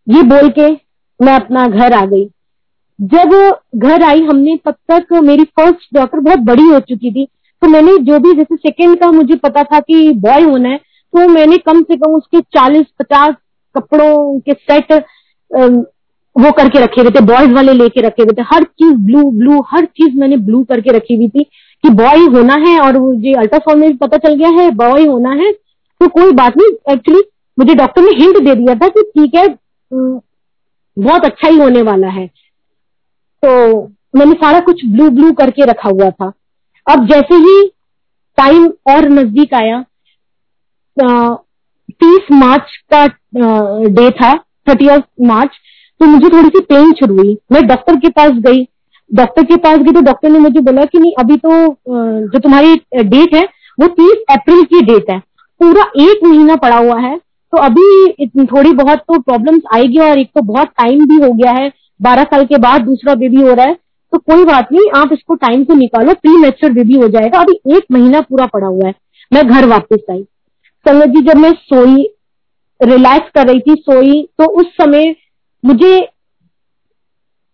[0.06, 0.70] ये बोल के
[1.20, 2.24] मैं अपना घर आ गई।
[2.98, 3.30] जब
[3.76, 7.26] घर आई हमने, तब तक मेरी फ़र्स्ट डॉक्टर बहुत बड़ी हो चुकी थी।
[7.62, 10.76] तो मैंने जो भी, जैसे सेकेंड का मुझे पता था कि बॉय होना है
[11.14, 13.34] तो मैंने कम से कम उसके चालीस, पचास
[13.74, 14.92] कपड़ों के सेट
[16.36, 19.60] वो करके रखे हुए थे बॉयज़ वाले लेके रखे हुए थे। हर चीज़ ब्लू ब्लू
[19.70, 21.44] हर चीज़ मैंने ब्लू करके रखी हुई थी
[21.84, 25.52] कि बॉय होना है और मुझे अल्ट्रासाउंड में पता चल गया है बॉय होना है।
[25.52, 27.22] तो कोई बात नहीं एक्चुअली
[27.58, 29.46] मुझे डॉक्टर ने हिंट दे दिया था कि ठीक है
[30.96, 32.26] बहुत अच्छा ही होने वाला है।
[33.42, 33.82] तो
[34.14, 36.32] मैंने सारा कुछ ब्लू ब्लू करके रखा हुआ था।
[36.86, 37.66] अब जैसे ही
[38.38, 39.84] टाइम और नज़दीक आया
[40.96, 43.06] तीस मार्च का
[43.88, 44.32] डे था
[44.68, 44.88] थर्टी
[45.26, 45.58] मार्च
[46.02, 48.62] तो मुझे थोड़ी सी पेन शुरू हुई। मैं डॉक्टर के पास गई।
[49.10, 51.50] डॉक्टर के पास गई तो डॉक्टर ने मुझे बोला कि नहीं, अभी तो
[52.28, 53.42] जो तुम्हारी डेट है,
[53.78, 55.18] वो तीस अप्रैल की डेट है।
[55.60, 60.30] पूरा एक महीना पड़ा हुआ है। तो अभी थोड़ी बहुत तो प्रॉब्लम्स आएगी और एक
[60.34, 63.66] तो बहुत टाइम भी हो गया है। बारह साल के बाद दूसरा बेबी हो रहा
[63.66, 63.74] है।
[64.12, 67.76] तो कोई बात नहीं, आप इसको टाइम से निकालो प्री मेच्योर बेबी हो जाएगा। अभी
[67.76, 68.94] एक महीना पूरा पड़ा हुआ है।
[69.32, 70.22] मैं घर वापस आई।
[70.86, 72.08] संगत जी, जब मैं सोई
[72.80, 75.14] रिलैक्स कर रही थी, सोई तो उस समय
[75.64, 76.00] मुझे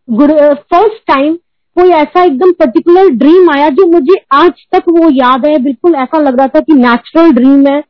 [0.08, 1.34] फ़र्स्ट टाइम
[1.76, 6.18] कोई ऐसा एकदम पर्टिकुलर ड्रीम आया जो मुझे आज तक वो याद है। बिल्कुल ऐसा
[6.18, 7.80] लग रहा था कि नेचुरल ड्रीम है।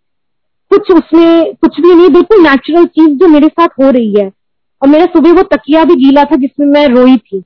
[0.71, 4.31] कुछ उसमें, कुछ भी नहीं, बिल्कुल नेचुरल चीज़ जो मेरे साथ हो रही है।
[4.83, 7.43] और मेरा सुबह वो तकिया भी गीला था जिसमें मैं रोई थी।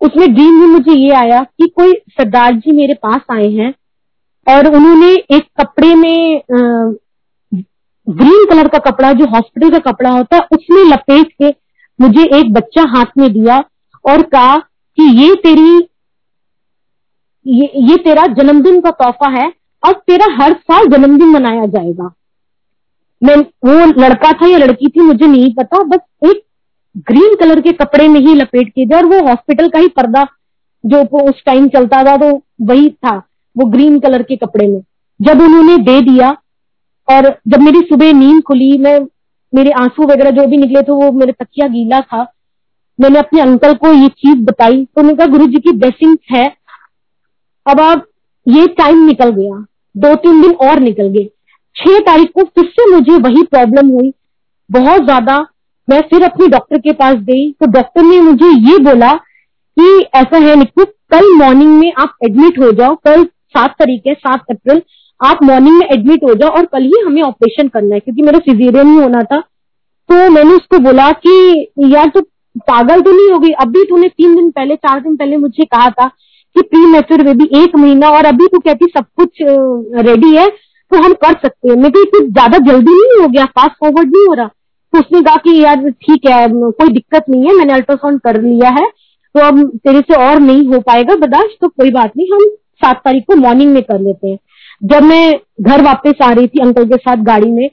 [0.00, 3.72] उसमें ड्रीम में मुझे ये आया कि कोई सरदार जी मेरे पास आए हैं
[4.46, 6.42] और उन्होंने एक कपड़े में
[8.10, 11.48] ग्रीन कलर का कपड़ा जो हॉस्पिटल का कपड़ा होता है उसमें लपेट के
[11.98, 13.58] मुझे एक बच्चा हाथ में दिया
[14.04, 15.76] और कहा कि ये तेरी
[17.46, 19.46] ये, ये तेरा जन्मदिन का तोहफा है
[19.82, 22.10] और तेरा हर साल जन्मदिन मनाया जाएगा।
[23.22, 26.42] मैं वो लड़का था या लड़की थी मुझे नहीं पता बस एक
[27.08, 30.26] ग्रीन कलर के कपड़े में ही लपेट के दिया और वो हॉस्पिटल का ही पर्दा
[30.84, 32.30] जो उस टाइम चलता था तो
[32.62, 33.16] वही था
[33.56, 34.80] वो ग्रीन कलर के कपड़े में।
[35.20, 36.36] जब उन्होंने दे दिया
[37.10, 39.00] और जब मेरी सुबह नींद खुली, मैं,
[39.54, 42.32] मेरे आँसू वगैरह जो भी निकले थे, वो मेरे तकिया गीला था।
[43.00, 46.56] मैंने अपने अंकल को ये चीज़ बताई। तो उन्होंने कहा गुरु जी की ब्लेसिंग है।
[47.66, 48.06] अब आप
[48.48, 51.24] ये टाइम निकल गया। दो तीन दिन और निकल गए।
[51.76, 54.12] छह तारीख को फिर से मुझे वही प्रॉब्लम हुई।
[54.70, 55.46] बहुत ज़्यादा
[55.88, 59.12] मैं फिर अपने डॉक्टर के पास गई। तो डॉक्टर ने मुझे ये बोला
[59.76, 64.14] कि ऐसा है निकू कल मॉर्निंग में आप एडमिट हो जाओ। कल सात तारीख है,
[64.14, 64.82] सात अप्रैल।
[65.20, 68.38] आप मॉर्निंग में एडमिट हो जाओ और कल ही हमें ऑपरेशन करना है, क्योंकि मेरा
[68.40, 69.40] फिजेरियन ही होना था।
[70.08, 72.20] तो मैंने उसको बोला कि, यार तो
[72.60, 76.06] पागल तो नहीं होगी अभी तूने तीन दिन पहले, चार दिन पहले मुझे कहा था
[76.56, 79.42] कि प्री मेच्योर बेबी एक महीना और अभी तू कहती सब कुछ
[80.06, 83.76] रेडी है तो हम कर सकते हैं। मेरे कुछ ज़्यादा जल्दी नहीं हो गया फास्ट
[83.80, 87.54] फॉरवर्ड नहीं हो रहा। तो उसने कहा कि, यार ठीक है कोई दिक्कत नहीं है,
[87.54, 88.86] मैंने अल्ट्रासाउंड कर लिया है
[89.34, 92.48] तो अब तेरे से और नहीं हो पाएगा बर्दाश्त तो कोई बात नहीं, हम
[92.82, 94.38] सात तारीख को मॉर्निंग में कर लेते हैं।
[94.82, 97.68] जब मैं घर वापस आ रही थी अंकल के साथ गाड़ी में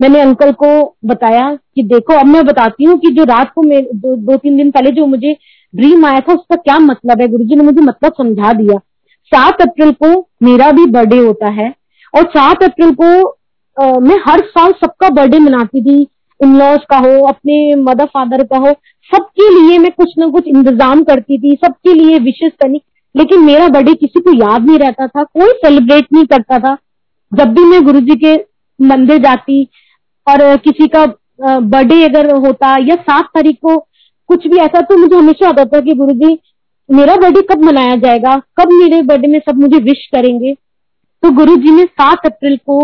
[0.00, 0.68] मैंने अंकल को
[1.04, 4.56] बताया कि देखो अब मैं बताती हूँ कि जो रात को मैं दो, दो तीन
[4.56, 5.36] दिन पहले जो मुझे
[5.74, 7.28] ड्रीम आया था उसका क्या मतलब है?
[7.28, 8.78] गुरुजी ने मुझे मतलब समझा दिया।
[9.32, 10.10] सात अप्रैल को
[10.42, 11.72] मेरा भी बर्थडे होता है
[12.14, 13.08] और सात अप्रैल को
[13.76, 16.06] आ, मैं हर साल सबका बर्थडे मनाती थी।
[16.40, 18.72] इन लॉज का हो अपने मदर फादर का हो
[19.10, 22.80] सबके लिए मैं कुछ ना कुछ इंतज़ाम करती थी सबके लिए विशेष करनी।
[23.14, 26.76] लेकिन मेरा बर्थडे किसी को याद नहीं रहता था, कोई सेलिब्रेट नहीं करता था।
[27.32, 28.34] जब भी मैं गुरु जी के
[28.80, 29.62] मंदिर जाती
[30.26, 31.04] और किसी का
[31.40, 33.76] बर्थडे अगर होता या सात तारीख को
[34.30, 36.38] कुछ भी ऐसा तो मुझे हमेशा आता था कि गुरु जी
[36.88, 38.34] मेरा बर्थडे कब मनाया जाएगा?
[38.56, 40.54] कब मेरे बर्थडे में सब मुझे विश करेंगे?
[41.22, 42.80] तो गुरु जी ने सात अप्रैल को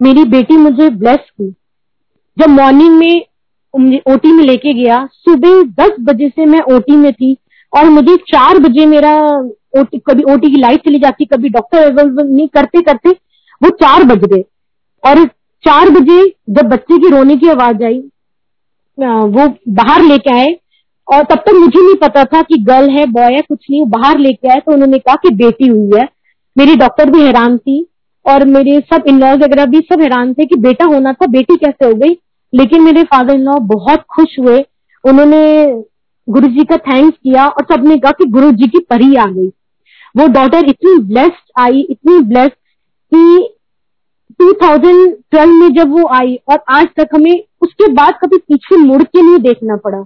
[0.00, 1.50] मेरी बेटी मुझे ब्लेस की।
[2.36, 7.36] जब मॉर्निंग में ओटी में लेके गया, सुबह दस बजे से मैं ओटी में थी
[7.72, 9.14] और मुझे चार बजे मेरा
[9.74, 14.04] ओटी कभी ओटी की लाइट चली जाती, कभी डॉक्टर अवेलेबल नहीं करते करते, वो चार
[14.04, 14.44] बज गए।
[15.02, 15.24] और
[15.64, 18.02] चार बजे जब बच्चे की रोने की आवाज़ आई
[18.98, 20.52] वो बाहर लेके आए,
[21.08, 24.18] और तब तक मुझे नहीं पता था कि गर्ल है बॉय है, कुछ नहीं बाहर
[24.18, 26.08] लेके आए तो उन्होंने कहा कि बेटी हुई है।
[26.56, 27.86] मेरी डॉक्टर भी हैरान थी,
[28.26, 31.56] और मेरे सब इन लॉज वगैरह भी सब हैरान थे कि बेटा होना था, बेटी
[31.56, 32.16] कैसे हो गई?
[32.52, 34.64] लेकिन मेरे फादर इन लॉ बहुत खुश हुए।
[35.04, 35.42] उन्होंने
[36.28, 39.48] गुरु जी का थैंक्स किया और सबने कहा कि गुरु जी की परी आ गई।
[40.14, 42.54] वो डॉटर इतनी ब्लेस्ड आई, इतनी ब्लेस्ड
[43.12, 43.48] कि
[44.40, 49.22] 2012 में जब वो आई और आज तक हमें उसके बाद कभी पीछे मुड़ के
[49.22, 50.02] नहीं देखना पड़ा।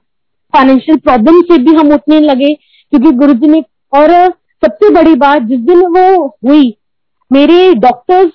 [0.55, 3.61] फाइनेंशियल प्रॉब्लम से भी हम उठने लगे, क्योंकि गुरु जी ने,
[3.95, 4.11] और
[4.63, 6.77] सबसे बड़ी बात, जिस दिन वो हुई,
[7.31, 8.31] मेरे डॉक्टर्स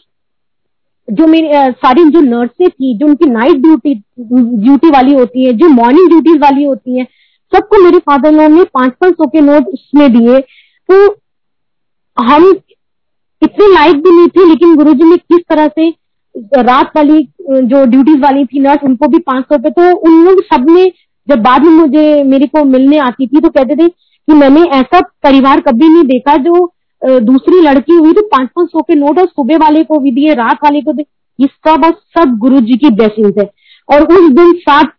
[1.08, 5.70] जो मेरे सारी जो नर्सें थी, जो उनकी नाइट ड्यूटी ड्यूटी वाली होती है, जो
[5.70, 7.04] मॉर्निंग ड्यूटीज़ वाली होती है,
[7.52, 10.40] सबको मेरे फादर लॉ ने पाँच पाँच सौ के नोट उसमें दिए।
[10.90, 11.08] तो
[12.18, 12.49] हम
[13.41, 15.89] इतने लाइक भी नहीं थे, लेकिन गुरुजी ने किस तरह से
[16.61, 20.41] रात वाली, जो ड्यूटीज़ वाली थी नर्स उनको भी पाँच सौ पे तो उन लोग
[20.43, 20.86] सबने,
[21.28, 24.99] जब बाद में मुझे, मेरे को मिलने आती थी तो कहते थे कि मैंने ऐसा
[25.24, 26.70] परिवार कभी नहीं देखा जो
[27.01, 30.34] दूसरी लड़की हुई तो पाँच पाँच सौ के नोट और सुबह वाले को भी दिए,
[30.34, 33.49] रात वाले को दिए सब और सब गुरु जी की ब्लेसिंग है।
[33.89, 34.93] और उस दिन सात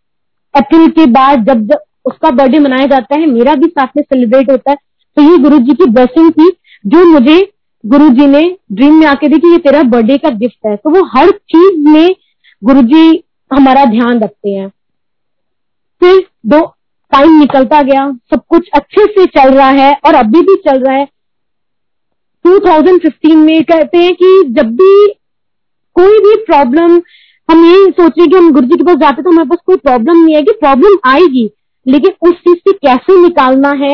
[0.53, 4.51] अप्रैल के बाद जब जब उसका बर्थडे मनाया जाता है, मेरा भी साथ में सेलिब्रेट
[4.51, 4.77] होता है
[5.17, 6.49] तो ये गुरु जी की ब्लेसिंग थी।
[6.85, 7.39] जो मुझे
[7.83, 10.89] गुरु जी ने ड्रीम में आके दी कि ये तेरा बर्थडे का गिफ्ट है। तो
[10.89, 12.15] वो हर चीज़ में
[12.61, 14.69] गुरु जी हमारा ध्यान रखते हैं।
[16.01, 16.59] फिर दो
[17.11, 20.95] टाइम निकलता गया, सब कुछ अच्छे से चल रहा है और अभी भी चल रहा
[20.95, 21.07] है।
[22.45, 25.07] 2015 में कहते हैं कि जब भी
[25.95, 27.01] कोई भी प्रॉब्लम
[27.49, 30.23] हम ये सोचे कि हम गुरु जी के पास जाते तो हमारे पास कोई प्रॉब्लम
[30.25, 31.49] नहीं कि प्रॉब्लम आएगी,
[31.85, 33.93] लेकिन उस चीज़ से कैसे निकालना है?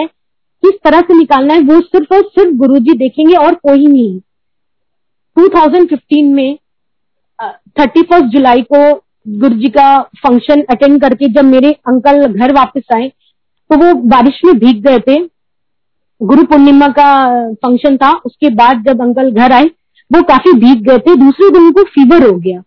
[0.63, 4.19] किस तरह से निकालना है, वो सिर्फ़ और सिर्फ़ गुरु जी देखेंगे और कोई नहीं।
[5.37, 6.57] 2015 में
[7.79, 8.93] थर्टी फ़र्स्ट जुलाई को
[9.39, 13.11] गुरु जी का फ़ंक्शन अटेंड करके जब मेरे अंकल घर वापस आए
[13.69, 15.17] तो वो बारिश में भीग गए थे।
[16.21, 17.11] गुरु पूर्णिमा का
[17.53, 19.65] फ़ंक्शन था, उसके बाद जब अंकल घर आए,
[20.11, 22.59] वो काफ़ी भीग गए थे। दूसरे दिन उनको फीवर हो गया।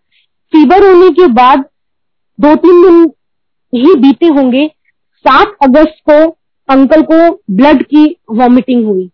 [0.53, 1.65] फीवर होने के बाद
[2.39, 3.03] दो तीन दिन
[3.73, 4.67] ही बीते होंगे।
[5.25, 6.37] सात अगस्त को
[6.69, 7.17] अंकल को
[7.51, 9.09] ब्लड की वॉमिटिंग हुई।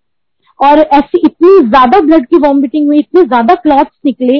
[0.59, 4.39] और ऐसी इतनी ज़्यादा ब्लड की वॉमिटिंग हुई, इतने ज़्यादा क्लॉट्स निकले।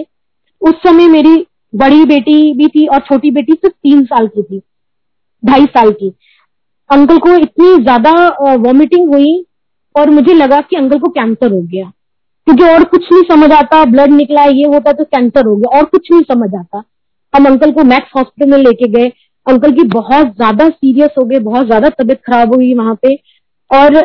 [0.62, 1.36] उस समय मेरी
[1.74, 4.60] बड़ी बेटी भी थी और छोटी बेटी सिर्फ़ तीन साल की थी,
[5.44, 6.14] ढाई साल की।
[6.90, 8.12] अंकल को इतनी ज़्यादा
[8.58, 9.34] वॉमिटिंग हुई
[9.96, 11.92] और मुझे लगा कि अंकल को कैंसर हो गया।
[12.48, 15.86] क्योंकि और कुछ नहीं समझ आता ब्लड निकला, ये होता तो कैंसर हो गया, और
[15.86, 16.84] कुछ नहीं समझ आता।
[17.34, 19.12] हम अंकल को मैक्स हॉस्पिटल में लेके गए।
[19.48, 23.16] अंकल की बहुत ज़्यादा सीरियस हो गए बहुत ज़्यादा तबीयत खराब हुई वहाँ पे
[23.72, 23.96] और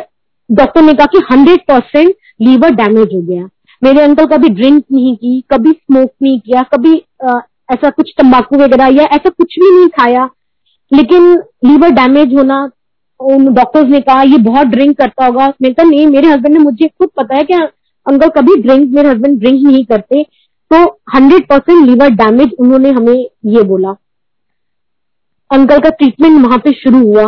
[0.51, 3.49] डॉक्टर ने कहा कि हंड्रेड परसेंट लीवर डैमेज हो गया।
[3.83, 7.39] मेरे अंकल कभी ड्रिंक नहीं की कभी स्मोक नहीं किया कभी आ,
[7.73, 10.29] ऐसा कुछ तंबाकू वगैरह या ऐसा कुछ भी नहीं खाया।
[10.93, 11.33] लेकिन
[11.65, 12.63] लीवर डैमेज होना
[13.21, 16.63] उन डॉक्टर्स ने कहा ये बहुत ड्रिंक करता होगा। मैंने कहा नहीं मेरे हस्बैंड ने
[16.65, 17.55] मुझे खुद पता है कि
[18.07, 20.23] अंकल कभी ड्रिंक मेरे हस्बैंड ड्रिंक नहीं करते।
[20.71, 20.85] तो
[21.15, 23.15] हंड्रेड परसेंट लीवर डैमेज उन्होंने हमें
[23.47, 23.95] ये बोला।
[25.51, 27.25] अंकल का ट्रीटमेंट वहाँ पे शुरू हुआ।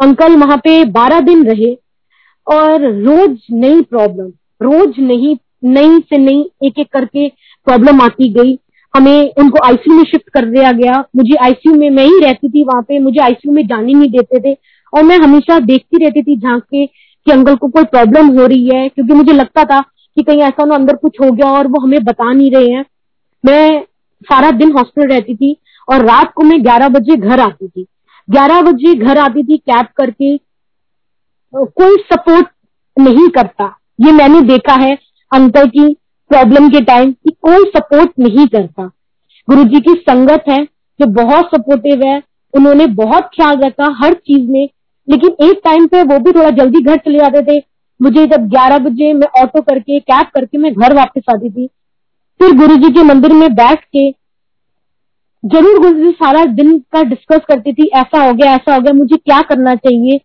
[0.00, 1.74] अंकल वहाँ पे बारह दिन रहे
[2.46, 7.28] और रोज नई प्रॉब्लम रोज नहीं, नई से नई एक एक करके
[7.66, 8.58] प्रॉब्लम आती गई।
[8.94, 12.64] हमें उनको आईसीयू में शिफ्ट कर दिया गया। मुझे आईसीयू में मैं ही रहती थी
[12.64, 14.56] वहाँ पे, मुझे आईसीयू में जाने नहीं देते थे।
[14.92, 18.68] और मैं हमेशा देखती रहती थी झाँक के कि अंकल को कोई प्रॉब्लम हो रही
[18.68, 19.80] है, क्योंकि मुझे लगता था
[20.16, 22.84] कि कहीं ऐसा ना अंदर कुछ हो गया और वो हमें बता नहीं रहे हैं।
[23.44, 23.82] मैं
[24.22, 25.56] सारा दिन हॉस्पिटल रहती थी।
[25.88, 27.86] और रात को मैं ग्यारह बजे घर आती थी।
[28.28, 30.36] ग्यारह बजे घर आती थी, कैब करके
[31.54, 32.46] कोई सपोर्ट
[32.96, 33.64] नहीं करता।
[34.00, 34.96] ये मैंने देखा है
[35.32, 35.92] अंकल की
[36.30, 38.90] प्रॉब्लम के टाइम कि कोई सपोर्ट नहीं करता।
[39.48, 40.62] गुरु जी की संगत है
[41.00, 42.22] जो बहुत सपोर्टिव है,
[42.54, 44.68] उन्होंने बहुत ख्याल रखा हर चीज़ में,
[45.08, 47.62] लेकिन एक टाइम पे वो भी थोड़ा जल्दी घर चले जाते थे।
[48.00, 51.66] मुझे जब 11 बजे मैं ऑटो करके कैब करके मैं घर वापस आती थी।
[52.40, 54.10] फिर गुरु जी के मंदिर में बैठ के
[55.46, 59.16] ज़रूर जी सारा दिन का डिस्कस करती थी, ऐसा हो गया, ऐसा हो गया, मुझे
[59.16, 60.20] क्या करना चाहिए?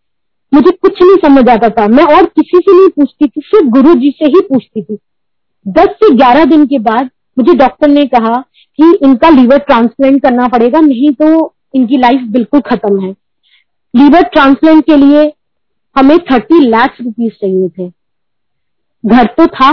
[0.53, 3.93] मुझे कुछ नहीं समझ आता था। मैं और किसी से नहीं पूछती थी, सिर्फ़ गुरु
[3.93, 4.97] जी से ही पूछती थी।
[5.67, 8.43] दस से ग्यारह दिन के बाद मुझे डॉक्टर ने कहा
[8.79, 13.11] कि इनका लीवर ट्रांसप्लांट करना पड़ेगा, नहीं तो इनकी लाइफ बिल्कुल खत्म है।
[13.93, 15.33] लीवर ट्रांसप्लांट के लिए
[15.97, 17.89] हमें थर्टी लाख रुपीज़ चाहिए थे।
[19.03, 19.71] घर तो था।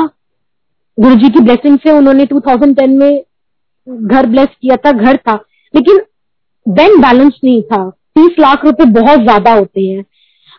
[0.99, 3.25] गुरु जी की ब्लेसिंग से उन्होंने 2010 में
[3.89, 5.35] घर ब्लेस किया था, घर था।
[5.75, 6.01] लेकिन
[6.67, 10.03] बैंक बैलेंस नहीं था। तीस लाख रुपए बहुत ज़्यादा होते हैं।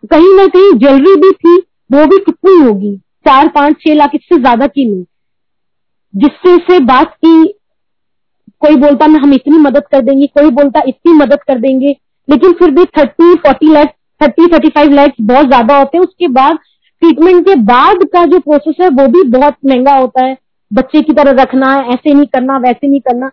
[0.03, 1.57] कहीं ना कहीं ज्वेलरी भी थी,
[1.91, 2.95] वो भी कितनी होगी?
[3.27, 5.03] चार, पाँच, छह लाख इससे ज़्यादा की नहीं।
[6.13, 7.43] जिससे से बात की,
[8.61, 11.95] कोई बोलता ना हम इतनी मदद कर देंगे, कोई बोलता इतनी मदद कर देंगे,
[12.27, 16.27] लेकिन फिर भी thirty forty lakhs thirty thirty five lakhs बहुत ज़्यादा होते हैं। उसके
[16.29, 16.57] बाद
[17.01, 20.37] ट्रीटमेंट के बाद का जो प्रोसेस है, वो भी बहुत महँगा होता है।
[20.73, 23.31] बच्चे की तरह रखना है, ऐसे नहीं करना, वैसे नहीं करना।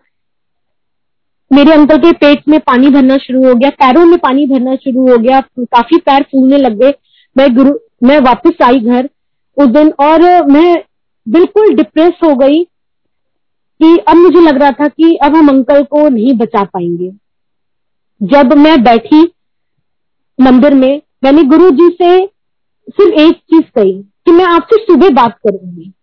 [1.53, 5.11] मेरे अंकल के पेट में पानी भरना शुरू हो गया, पैरों में पानी भरना शुरू
[5.11, 6.93] हो गया, काफ़ी पैर फूलने लग गए।
[7.37, 9.09] मैं गुरु, मैं वापस आई घर
[9.57, 10.83] उस दिन और मैं
[11.29, 12.63] बिल्कुल डिप्रेस हो गई
[13.81, 17.11] कि अब मुझे लग रहा था कि अब हम अंकल को नहीं बचा पाएँगे।
[18.23, 19.33] जब मैं बैठी
[20.41, 22.25] मंदिर में, मैंने गुरु जी से
[22.89, 25.93] सिर्फ़ एक चीज़ कही कि मैं आपसे सुबह बात करूँगी।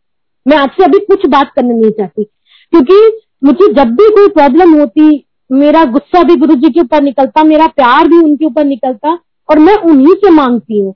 [0.47, 2.25] मैं आपसे अभी कुछ बात करना नहीं चाहती।
[2.73, 7.45] क्योंकि मुझे जब भी कोई प्रॉब्लम होती, मेरा गुस्सा भी गुरु जी के ऊपर निकलता,
[7.45, 9.19] मेरा प्यार भी उनके ऊपर निकलता
[9.49, 10.95] और मैं उन्हीं से मांगती हूँ।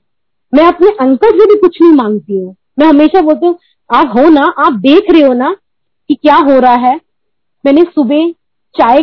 [0.53, 3.57] मैं अपने अंकल से भी कुछ नहीं मांगती हूँ। मैं हमेशा बोलती हूँ,
[3.89, 5.55] आप हो ना, आप देख रहे हो ना
[6.09, 6.95] कि क्या हो रहा है।
[7.65, 8.29] मैंने सुबह
[8.75, 9.01] चाय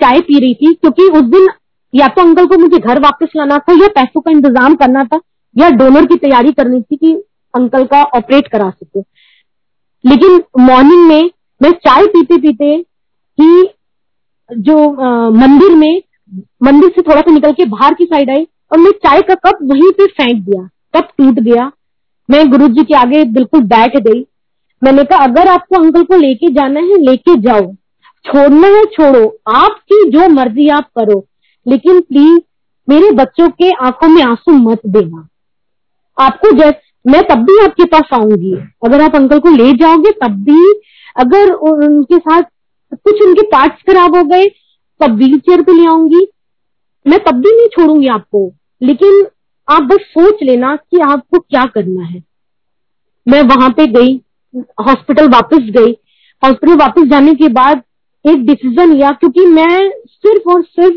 [0.00, 1.48] चाय पी रही थी, क्योंकि उस दिन
[1.94, 5.20] या तो अंकल को मुझे घर वापस लाना था या पैसों का इंतज़ाम करना था
[5.56, 7.12] या डोनर की तैयारी करनी थी कि
[7.54, 9.00] अंकल का ऑपरेट करा सके।
[10.06, 11.30] लेकिन मॉर्निंग में
[11.62, 12.84] मैं चाय पीते पीते
[13.40, 13.68] ही
[14.56, 16.02] जो आ, मंदिर में
[16.62, 19.58] मंदिर से थोड़ा सा निकल के बाहर की साइड आई और मैं चाय का कप
[19.62, 21.72] वहीं पे फेंक दिया कप टूट गया।
[22.30, 24.26] मैं गुरु जी के आगे बिल्कुल बैठ गई।
[24.84, 27.72] मैंने कहा अगर आपको अंकल को लेके जाना है लेके जाओ।
[28.24, 31.26] छोड़ना है छोड़ो। आपकी जो मर्ज़ी आप करो।
[31.66, 32.40] लेकिन प्लीज़
[32.88, 35.28] मेरे बच्चों के आँखों में आँसू मत देना।
[36.18, 38.54] आपको जैसे मैं तब भी आपके पास आऊँगी।
[38.86, 40.80] अगर आप अंकल को ले जाओगे, तब भी
[41.16, 42.42] अगर उनके साथ
[42.94, 44.44] कुछ उनके पार्ट्स खराब हो गए,
[45.00, 46.28] तब व्हील चेयर पे ले आऊँगी।
[47.06, 48.52] मैं तब भी नहीं छोड़ूँगी आपको।
[48.82, 49.26] लेकिन
[49.68, 52.22] आप बस सोच लेना कि आपको क्या करना है।
[53.28, 54.20] मैं वहाँ पे गई
[54.56, 55.92] हॉस्पिटल वापस गई।
[56.44, 57.82] हॉस्पिटल वापस जाने के बाद
[58.26, 60.96] एक डिसीज़न लिया, क्योंकि मैं सिर्फ़ और सिर्फ़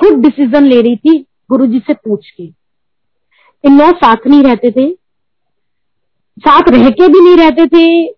[0.00, 2.44] खुद डिसीज़न ले रही थी गुरुजी से पूछ के।
[3.64, 5.01] इन साथ नहीं रहते थे।
[6.36, 8.12] साथ रह के भी नहीं रहते थे।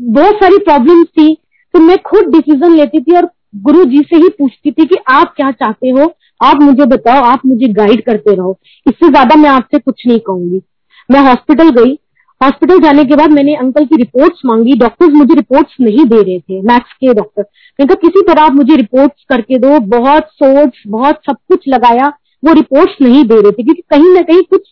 [0.00, 1.34] बहुत सारी प्रॉब्लम्स थी।
[1.74, 3.30] तो मैं खुद डिसीज़न लेती थी और
[3.62, 6.12] गुरु जी से ही पूछती थी कि आप क्या चाहते हो?
[6.40, 10.60] आप मुझे बताओ, आप मुझे गाइड करते रहो। इससे ज़्यादा मैं आपसे कुछ नहीं कहूँगी।
[11.08, 11.98] मैं हॉस्पिटल गई।
[12.40, 16.38] हॉस्पिटल जाने के बाद मैंने अंकल की रिपोर्ट्स मांगी। डॉक्टर्स मुझे रिपोर्ट्स नहीं दे रहे
[16.40, 20.82] थे मैथ्स के डॉक्टर मैंने कहा, किसी तरह आप मुझे रिपोर्ट्स करके दो। बहुत सोर्स
[20.88, 22.12] बहुत सब कुछ लगाया।
[22.42, 24.68] वो रिपोर्ट्स नहीं दे रहे थे, क्योंकि कहीं ना कहीं कुछ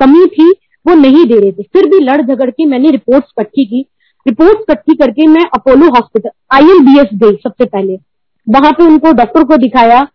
[0.00, 0.50] कमी थी।
[0.86, 3.84] वो नहीं दे रहे थे। फिर भी लड़ झगड़ के मैंने रिपोर्ट्स इकट्ठी की।
[4.26, 7.98] रिपोर्ट्स इकट्ठी करके मैं अपोलो हॉस्पिटल आईएलबीएस गई सबसे पहले।
[8.46, 10.06] वहाँ पे उनको डॉक्टर को दिखाया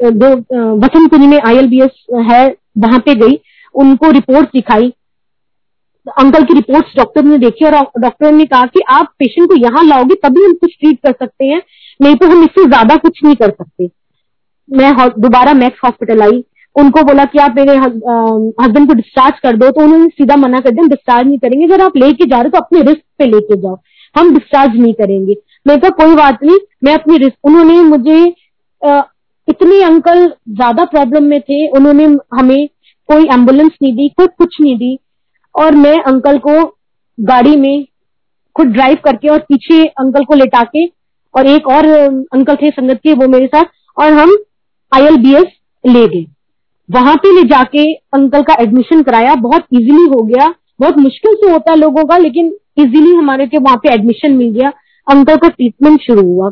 [0.00, 0.28] जो
[0.78, 2.46] वसंत कुंज में आईएलबीएस है,
[2.78, 3.38] वहाँ पे गई,
[3.74, 4.92] उनको रिपोर्ट दिखाई।
[6.18, 9.84] अंकल की रिपोर्ट्स डॉक्टर ने देखी और डॉक्टर ने कहा कि आप पेशेंट को यहाँ
[9.84, 11.62] लाओगे, तभी हम कुछ ट्रीट कर सकते हैं,
[12.00, 13.88] नहीं तो हम इससे ज़्यादा कुछ नहीं कर सकते।
[14.68, 16.44] मैं दोबारा मैक्स हॉस्पिटल आई।
[16.76, 20.70] उनको बोला कि आप मेरे हस्बैंड को डिस्चार्ज कर दो तो उन्होंने सीधा मना कर
[20.70, 23.56] दिया डिस्चार्ज नहीं करेंगे। अगर आप लेके जा रहे हो तो अपने रिस्क पे लेके
[23.58, 23.76] जाओ।
[24.14, 28.24] हम डिस्चार्ज नहीं करेंगे। मैं कहा, कोई बात नहीं, मैं अपनी रिस्क उन्होंने मुझे
[29.48, 32.04] इतने अंकल ज़्यादा प्रॉब्लम में थे, उन्होंने
[32.34, 32.68] हमें
[33.08, 34.98] कोई एंबुलेंस नहीं दी, कोई कुछ नहीं दी,
[35.54, 36.62] और मैं अंकल को
[37.18, 37.84] गाड़ी में
[38.56, 40.86] खुद ड्राइव करके और पीछे अंकल को लेटा के,
[41.34, 43.64] और एक और अंकल थे संगत के, वो मेरे साथ,
[43.96, 44.36] और हम
[44.92, 45.46] आईएलबीएस
[45.84, 46.24] ले गए।
[46.88, 50.48] वहाँ पे ले जाके अंकल का एडमिशन कराया। बहुत इजीली हो गया।
[50.80, 52.46] बहुत मुश्किल से होता है लोगों का, लेकिन
[52.78, 54.72] इजीली हमारे के वहाँ पे एडमिशन मिल गया।
[55.06, 56.50] अंकल का ट्रीटमेंट शुरू हुआ।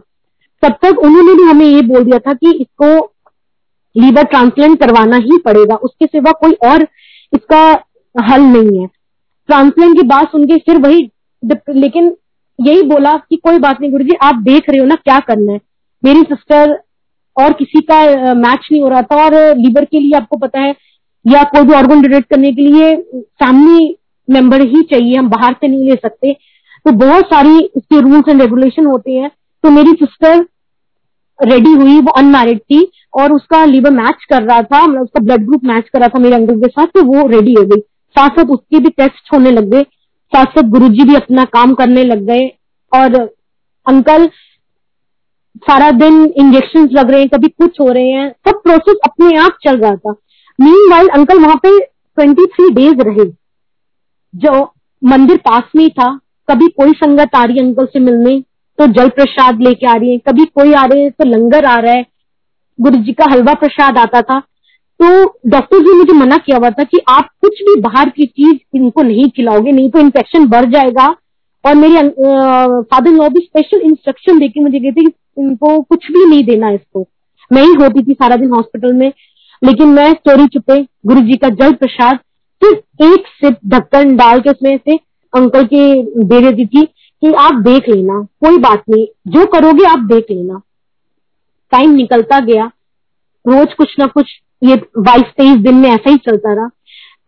[0.62, 2.94] तब तक उन्होंने भी हमें ये बोल दिया था कि इसको
[3.96, 6.86] लीवर ट्रांसप्लांट करवाना ही पड़ेगा। उसके सिवा कोई और
[7.32, 7.62] इसका
[8.14, 8.86] हल नहीं है।
[9.48, 11.10] ट्रांसप्लांट की बात सुन के फिर वही
[11.42, 12.14] लेकिन
[12.58, 15.52] यही बोला कि कोई बात नहीं गुरु जी आप देख रहे हो ना क्या करना
[15.52, 15.60] है।
[16.02, 16.74] मेरी सिस्टर
[17.36, 18.02] और किसी का
[18.34, 20.74] मैच नहीं हो रहा था और लीवर के लिए आपको पता है,
[21.24, 23.96] या कोई भी ऑर्गन डोनेट करने के लिए फैमिली
[24.28, 26.32] मेंबर ही चाहिए, हम बाहर से नहीं ले सकते।
[26.86, 29.30] तो बहुत सारी इसके रूल्स एंड रेगुलेशन होते हैं।
[29.64, 30.44] तो मेरी सिस्टर
[31.38, 32.80] रेडी हुई, वो अनमैरिड थी
[33.14, 36.18] और उसका लीवर मैच कर रहा था मतलब उसका ब्लड ग्रुप मैच कर रहा था
[36.18, 37.80] मेरे अंकल के साथ तो वो रेडी हो गई।
[38.16, 39.82] साथ साथ उसके भी टेस्ट होने लग गए।
[40.32, 42.46] साथ साथ गुरु भी अपना काम करने लग गए
[42.92, 43.16] और
[43.86, 44.26] अंकल
[45.56, 49.56] सारा दिन इंजेक्शन लग रहे हैं, कभी कुछ हो रहे हैं, सब प्रोसेस अपने आप
[49.64, 50.14] चल रहा था।
[50.58, 53.30] मीन वाइल अंकल वहाँ पे ट्वेंटी थ्री डेज़ रहे।
[54.34, 54.62] जो
[55.02, 56.08] मंदिर पास में था,
[56.48, 58.40] कभी कोई संगत आ रही है अंकल से मिलने
[58.78, 61.76] तो जल प्रसाद लेके आ रही है। कभी कोई आ रहे हैं तो लंगर आ
[61.76, 62.04] रहा है।
[62.78, 64.38] गुरु जी का हलवा प्रसाद आता था।
[65.00, 68.56] तो डॉक्टर जी मुझे मना किया हुआ था कि आप कुछ भी बाहर की चीज़
[68.76, 71.06] इनको नहीं खिलाओगे, नहीं तो इन्फेक्शन बढ़ जाएगा।
[71.64, 72.08] और मेरे
[72.82, 75.00] फादर लॉ भी स्पेशल इंस्ट्रक्शन देके मुझे कहते
[75.36, 77.06] इनको कुछ भी नहीं देना इसको।
[77.50, 79.12] मैं ही होती थी सारा दिन हॉस्पिटल में,
[79.62, 82.18] लेकिन मैं चोरी चुपे गुरु जी का जल प्रसाद,
[82.62, 84.96] सिर्फ़ एक सिप ढक्कन डाल के उसमें से
[85.32, 89.98] अंकल के दे देती थी कि आप देख लेना, कोई बात नहीं, जो करोगे आप
[90.06, 90.60] देख लेना।
[91.72, 92.64] टाइम निकलता गया,
[93.44, 94.26] रोज कुछ ना कुछ,
[94.62, 96.68] ये बाईस, तेईस दिन में ऐसा ही चलता रहा।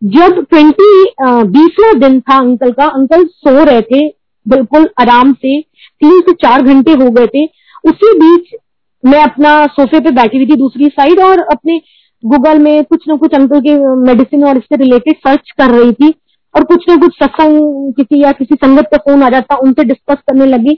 [0.01, 4.07] जब ट्वेंटी बीसवा दिन था अंकल का, अंकल सो रहे थे,
[4.45, 7.45] बिल्कुल आराम से, तीन से चार घंटे हो गए थे
[7.85, 8.55] उसी बीच
[9.03, 11.79] मैं अपना सोफे पे बैठी हुई थी दूसरी साइड और अपने
[12.23, 16.13] गूगल में कुछ ना कुछ अंकल के मेडिसिन और इससे रिलेटेड सर्च कर रही थी
[16.55, 20.21] और कुछ ना कुछ सत्संग, किसी या किसी संगत का फ़ोन आ जाता, उनसे डिस्कस
[20.27, 20.75] करने लगी।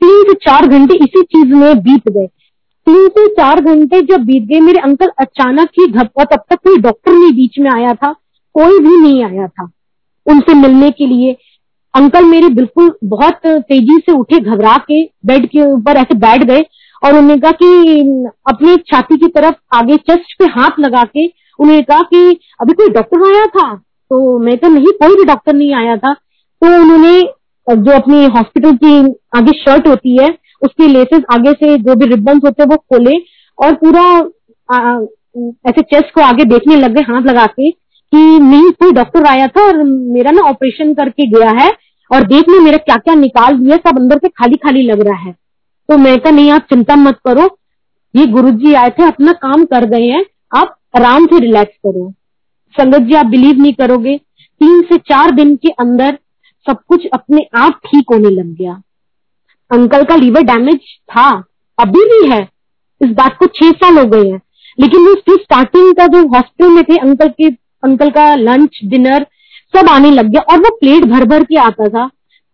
[0.00, 2.26] तीन से चार घंटे इसी चीज़ में बीत गए।
[2.86, 6.76] तीन से चार घंटे जब बीत गए, मेरे अंकल अचानक ही धप्पा तब तक कोई
[6.78, 8.12] डॉक्टर नहीं बीच में आया था,
[8.54, 9.70] कोई भी नहीं आया था
[10.26, 11.36] उनसे मिलने के लिए।
[11.94, 16.60] अंकल मेरे बिल्कुल बहुत तेज़ी से उठे घबरा के बेड के ऊपर ऐसे बैठ गए
[17.02, 18.00] और उन्होंने कहा कि
[18.48, 22.88] अपनी छाती की तरफ़ आगे चेस्ट पे हाथ लगा के उन्होंने कहा कि अभी कोई
[22.88, 23.74] डॉक्टर आया था?
[23.74, 27.20] तो मैं तो नहीं कोई भी डॉक्टर नहीं आया था। तो उन्होंने
[27.66, 28.94] जो अपनी हॉस्पिटल की
[29.36, 30.28] आगे शर्ट होती है
[30.62, 33.16] उसकी लेसेस आगे से जो भी रिबन्स होते हैं वो खोले
[33.58, 34.02] और पूरा
[34.68, 35.00] आ,
[35.68, 37.70] ऐसे चेस्ट को आगे देखने लग गए हाथ लगा के।
[38.12, 41.70] कि नहीं, कोई डॉक्टर आया था और मेरा ना ऑपरेशन करके गया है
[42.10, 45.18] और देख लो मेरा क्या क्या निकाल दिया, सब अंदर से खाली खाली लग रहा
[45.18, 45.32] है।
[45.88, 47.48] तो मैं कहा, नहीं, आप चिंता मत करो,
[48.14, 50.24] ये गुरु जी आए थे, अपना काम कर गए हैं,
[50.56, 52.10] आप आराम से रिलैक्स करो।
[52.74, 56.18] संगत जी, आप बिलीव नहीं करोगे, तीन से चार दिन के अंदर
[56.66, 58.72] सब कुछ अपने आप ठीक होने लग गया।
[59.70, 61.28] अंकल का लीवर डैमेज था,
[61.78, 62.42] अभी भी है,
[63.00, 64.40] इस बात को छह साल हो गए हैं,
[64.78, 67.50] लेकिन वो स्टार्टिंग का जो हॉस्पिटल में थे, अंकल के
[67.82, 69.26] अंकल का लंच डिनर
[69.74, 72.08] सब आने लग गया और वो प्लेट भर भर के आता था।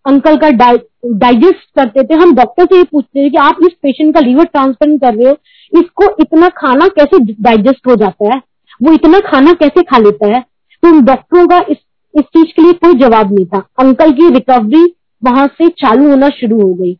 [0.04, 4.14] अंकल का डाइजेस्ट करते थे। हम डॉक्टर से ये पूछते थे कि आप इस पेशेंट
[4.14, 5.36] का लीवर ट्रांसप्लांट कर रहे हो।
[5.72, 8.40] इसको इतना खाना कैसे डाइजेस्ट हो जाता है?
[8.82, 10.40] वो इतना खाना कैसे खा लेता है?
[10.82, 11.76] तो उन डॉक्टरों का इस
[12.14, 14.84] इस चीज़ के लिए कोई जवाब नहीं था। अंकल की रिकवरी
[15.24, 16.96] वहाँ से चालू होना शुरू हो गई।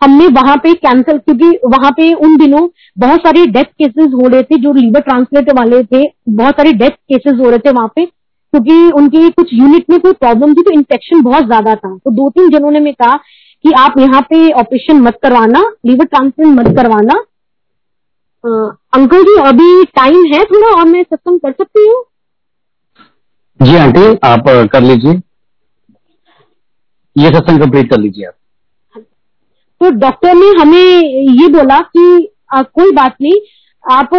[0.00, 2.68] हमने वहाँ पे कैंसिल क्योंकि वहाँ पे उन दिनों
[2.98, 6.90] बहुत सारे डेथ केसेस हो रहे थे, जो लीवर ट्रांसप्लांट वाले थे, बहुत सारे डेथ
[6.90, 10.70] केसेस हो रहे थे वहाँ पे, क्योंकि उनकी कुछ यूनिट में कोई प्रॉब्लम थी तो
[10.72, 13.16] इन्फेक्शन बहुत ज़्यादा था। तो दो तीन जनों ने कहा
[13.64, 17.14] कि आप यहाँ पे ऑपरेशन मत करवाना लीवर ट्रांसप्लांट मत करवाना।
[18.94, 22.04] अंकल जी, अभी टाइम है थोड़ा, और मैं सत्संग कर सकती हूँ?
[23.60, 25.20] जी, आंटी, आप कर लीजिए।
[27.16, 28.34] ये सत्संग कंप्लीट कर लीजिए आप।
[29.80, 33.40] तो डॉक्टर ने हमें ये बोला कि आ, कोई बात नहीं
[33.90, 34.14] आप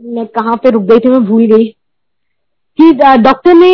[0.00, 1.64] मैं कहाँ पे रुक गई थी मैं भूल गई।
[2.78, 2.90] कि
[3.22, 3.70] डॉक्टर ने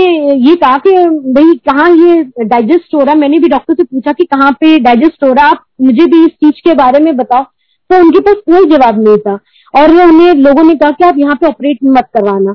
[0.48, 0.90] ये कहा कि
[1.32, 3.14] भाई कहाँ ये डाइजेस्ट हो रहा?
[3.14, 5.46] मैंने भी डॉक्टर से पूछा कि कहाँ पे डाइजेस्ट हो रहा?
[5.46, 7.42] आप मुझे भी इस चीज़ के बारे में बताओ।
[7.90, 9.38] तो उनके पास कोई जवाब नहीं था
[9.74, 12.54] और उन्हें लोगों ने कहा कि आप यहाँ पे ऑपरेट मत करवाना।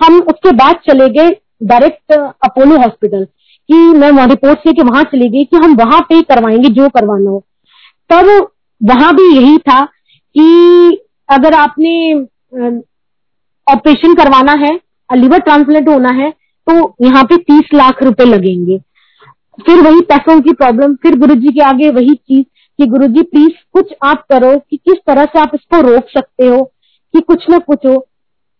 [0.00, 5.28] हम उसके बाद चले गए डायरेक्ट अपोलो हॉस्पिटल, कि मैं वहाँ रिपोर्ट लेके वहाँ चली
[5.28, 7.44] गई कि हम वहाँ पे करवाएँगे जो करवाना हो।
[8.10, 8.26] तब
[8.80, 10.98] वहाँ भी यही था कि
[11.28, 12.14] अगर आपने
[13.66, 14.78] ऑपरेशन करवाना है
[15.10, 16.30] लिवर ट्रांसप्लांट होना है
[16.66, 18.78] तो यहाँ पे तीस लाख रुपए लगेंगे।
[19.58, 22.44] फिर वही पैसों की प्रॉब्लम, फिर गुरुजी के आगे वही चीज़
[22.78, 26.62] कि गुरुजी, प्लीज़, कुछ आप करो कि किस तरह से आप इसको रोक सकते हो,
[27.14, 27.96] कि कुछ ना कुछ हो।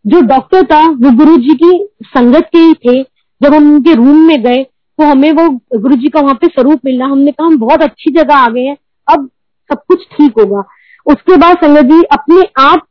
[0.04, 3.02] जो डॉक्टर था, वो गुरु जी की संगत के ही थे।
[3.40, 4.62] जब हम उनके रूम में गए
[4.98, 8.10] तो हमें वो गुरु जी का वहाँ पे स्वरूप मिलना हमने कहा, हम बहुत अच्छी
[8.12, 8.76] जगह आ गए हैं।
[9.08, 9.28] अब
[9.70, 10.62] सब कुछ ठीक होगा।
[11.06, 12.86] उसके बाद संगत जी अपने आप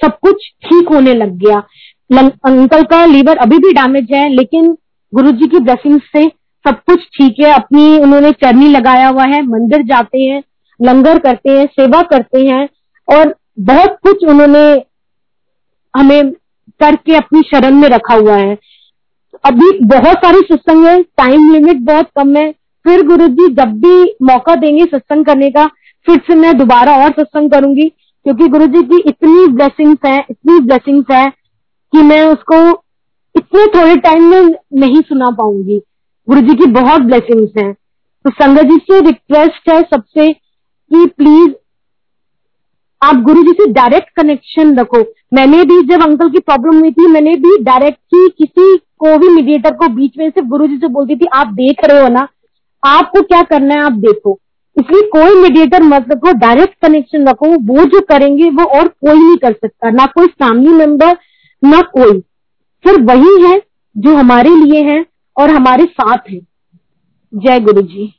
[0.00, 1.58] सब कुछ ठीक होने लग गया।
[2.44, 4.76] अंकल का लीवर अभी भी डैमेज है, लेकिन
[5.12, 6.26] गुरु जी की ब्लेसिंग से
[6.64, 10.42] सब कुछ ठीक है। अपनी, उन्होंने चरनी लगाया हुआ है, मंदिर जाते हैं,
[10.80, 12.68] लंगर करते हैं, सेवा करते हैं,
[13.08, 14.62] और बहुत कुछ उन्होंने
[15.94, 16.32] हमें
[16.80, 18.56] करके अपनी शरण में रखा हुआ है।
[19.44, 22.50] अभी बहुत सारे सत्संग है टाइम लिमिट बहुत कम है।
[22.84, 25.64] फिर गुरु जी जब भी मौका देंगे सत्संग करने का,
[26.06, 27.88] फिर से मैं दोबारा और सत्संग करूँगी,
[28.26, 31.28] क्योंकि गुरु जी की इतनी ब्लेसिंग्स है, इतनी ब्लेसिंग्स है
[31.92, 32.56] कि मैं उसको
[33.34, 35.80] इतने थोड़े टाइम में नहीं सुना पाऊँगी।
[36.28, 37.72] गुरु जी की बहुत ब्लेसिंग्स हैं।
[38.24, 41.52] तो संगत जी से रिक्वेस्ट है सबसे कि प्लीज़
[43.02, 44.98] आप गुरु जी से डायरेक्ट कनेक्शन रखो।
[45.34, 49.28] मैंने भी, जब अंकल की प्रॉब्लम हुई थी, मैंने भी डायरेक्ट ही किसी को भी
[49.28, 52.28] मीडिएटर को बीच में सिर्फ़ गुरु जी से बोलती थी, आप देख रहे हो ना,
[52.82, 54.38] आपको क्या करना है, आप देखो।
[54.76, 59.36] इसलिए कोई मीडिएटर मत रखो डायरेक्ट कनेक्शन रखो। वो जो करेंगे, वो और कोई नहीं
[59.36, 61.16] कर सकता, ना कोई फैमिली मेंबर
[61.62, 62.20] ना कोई।
[62.84, 63.60] फिर वही है
[63.96, 65.04] जो हमारे लिए है
[65.36, 66.40] और हमारे साथ है।
[67.32, 68.12] जय गुरु जी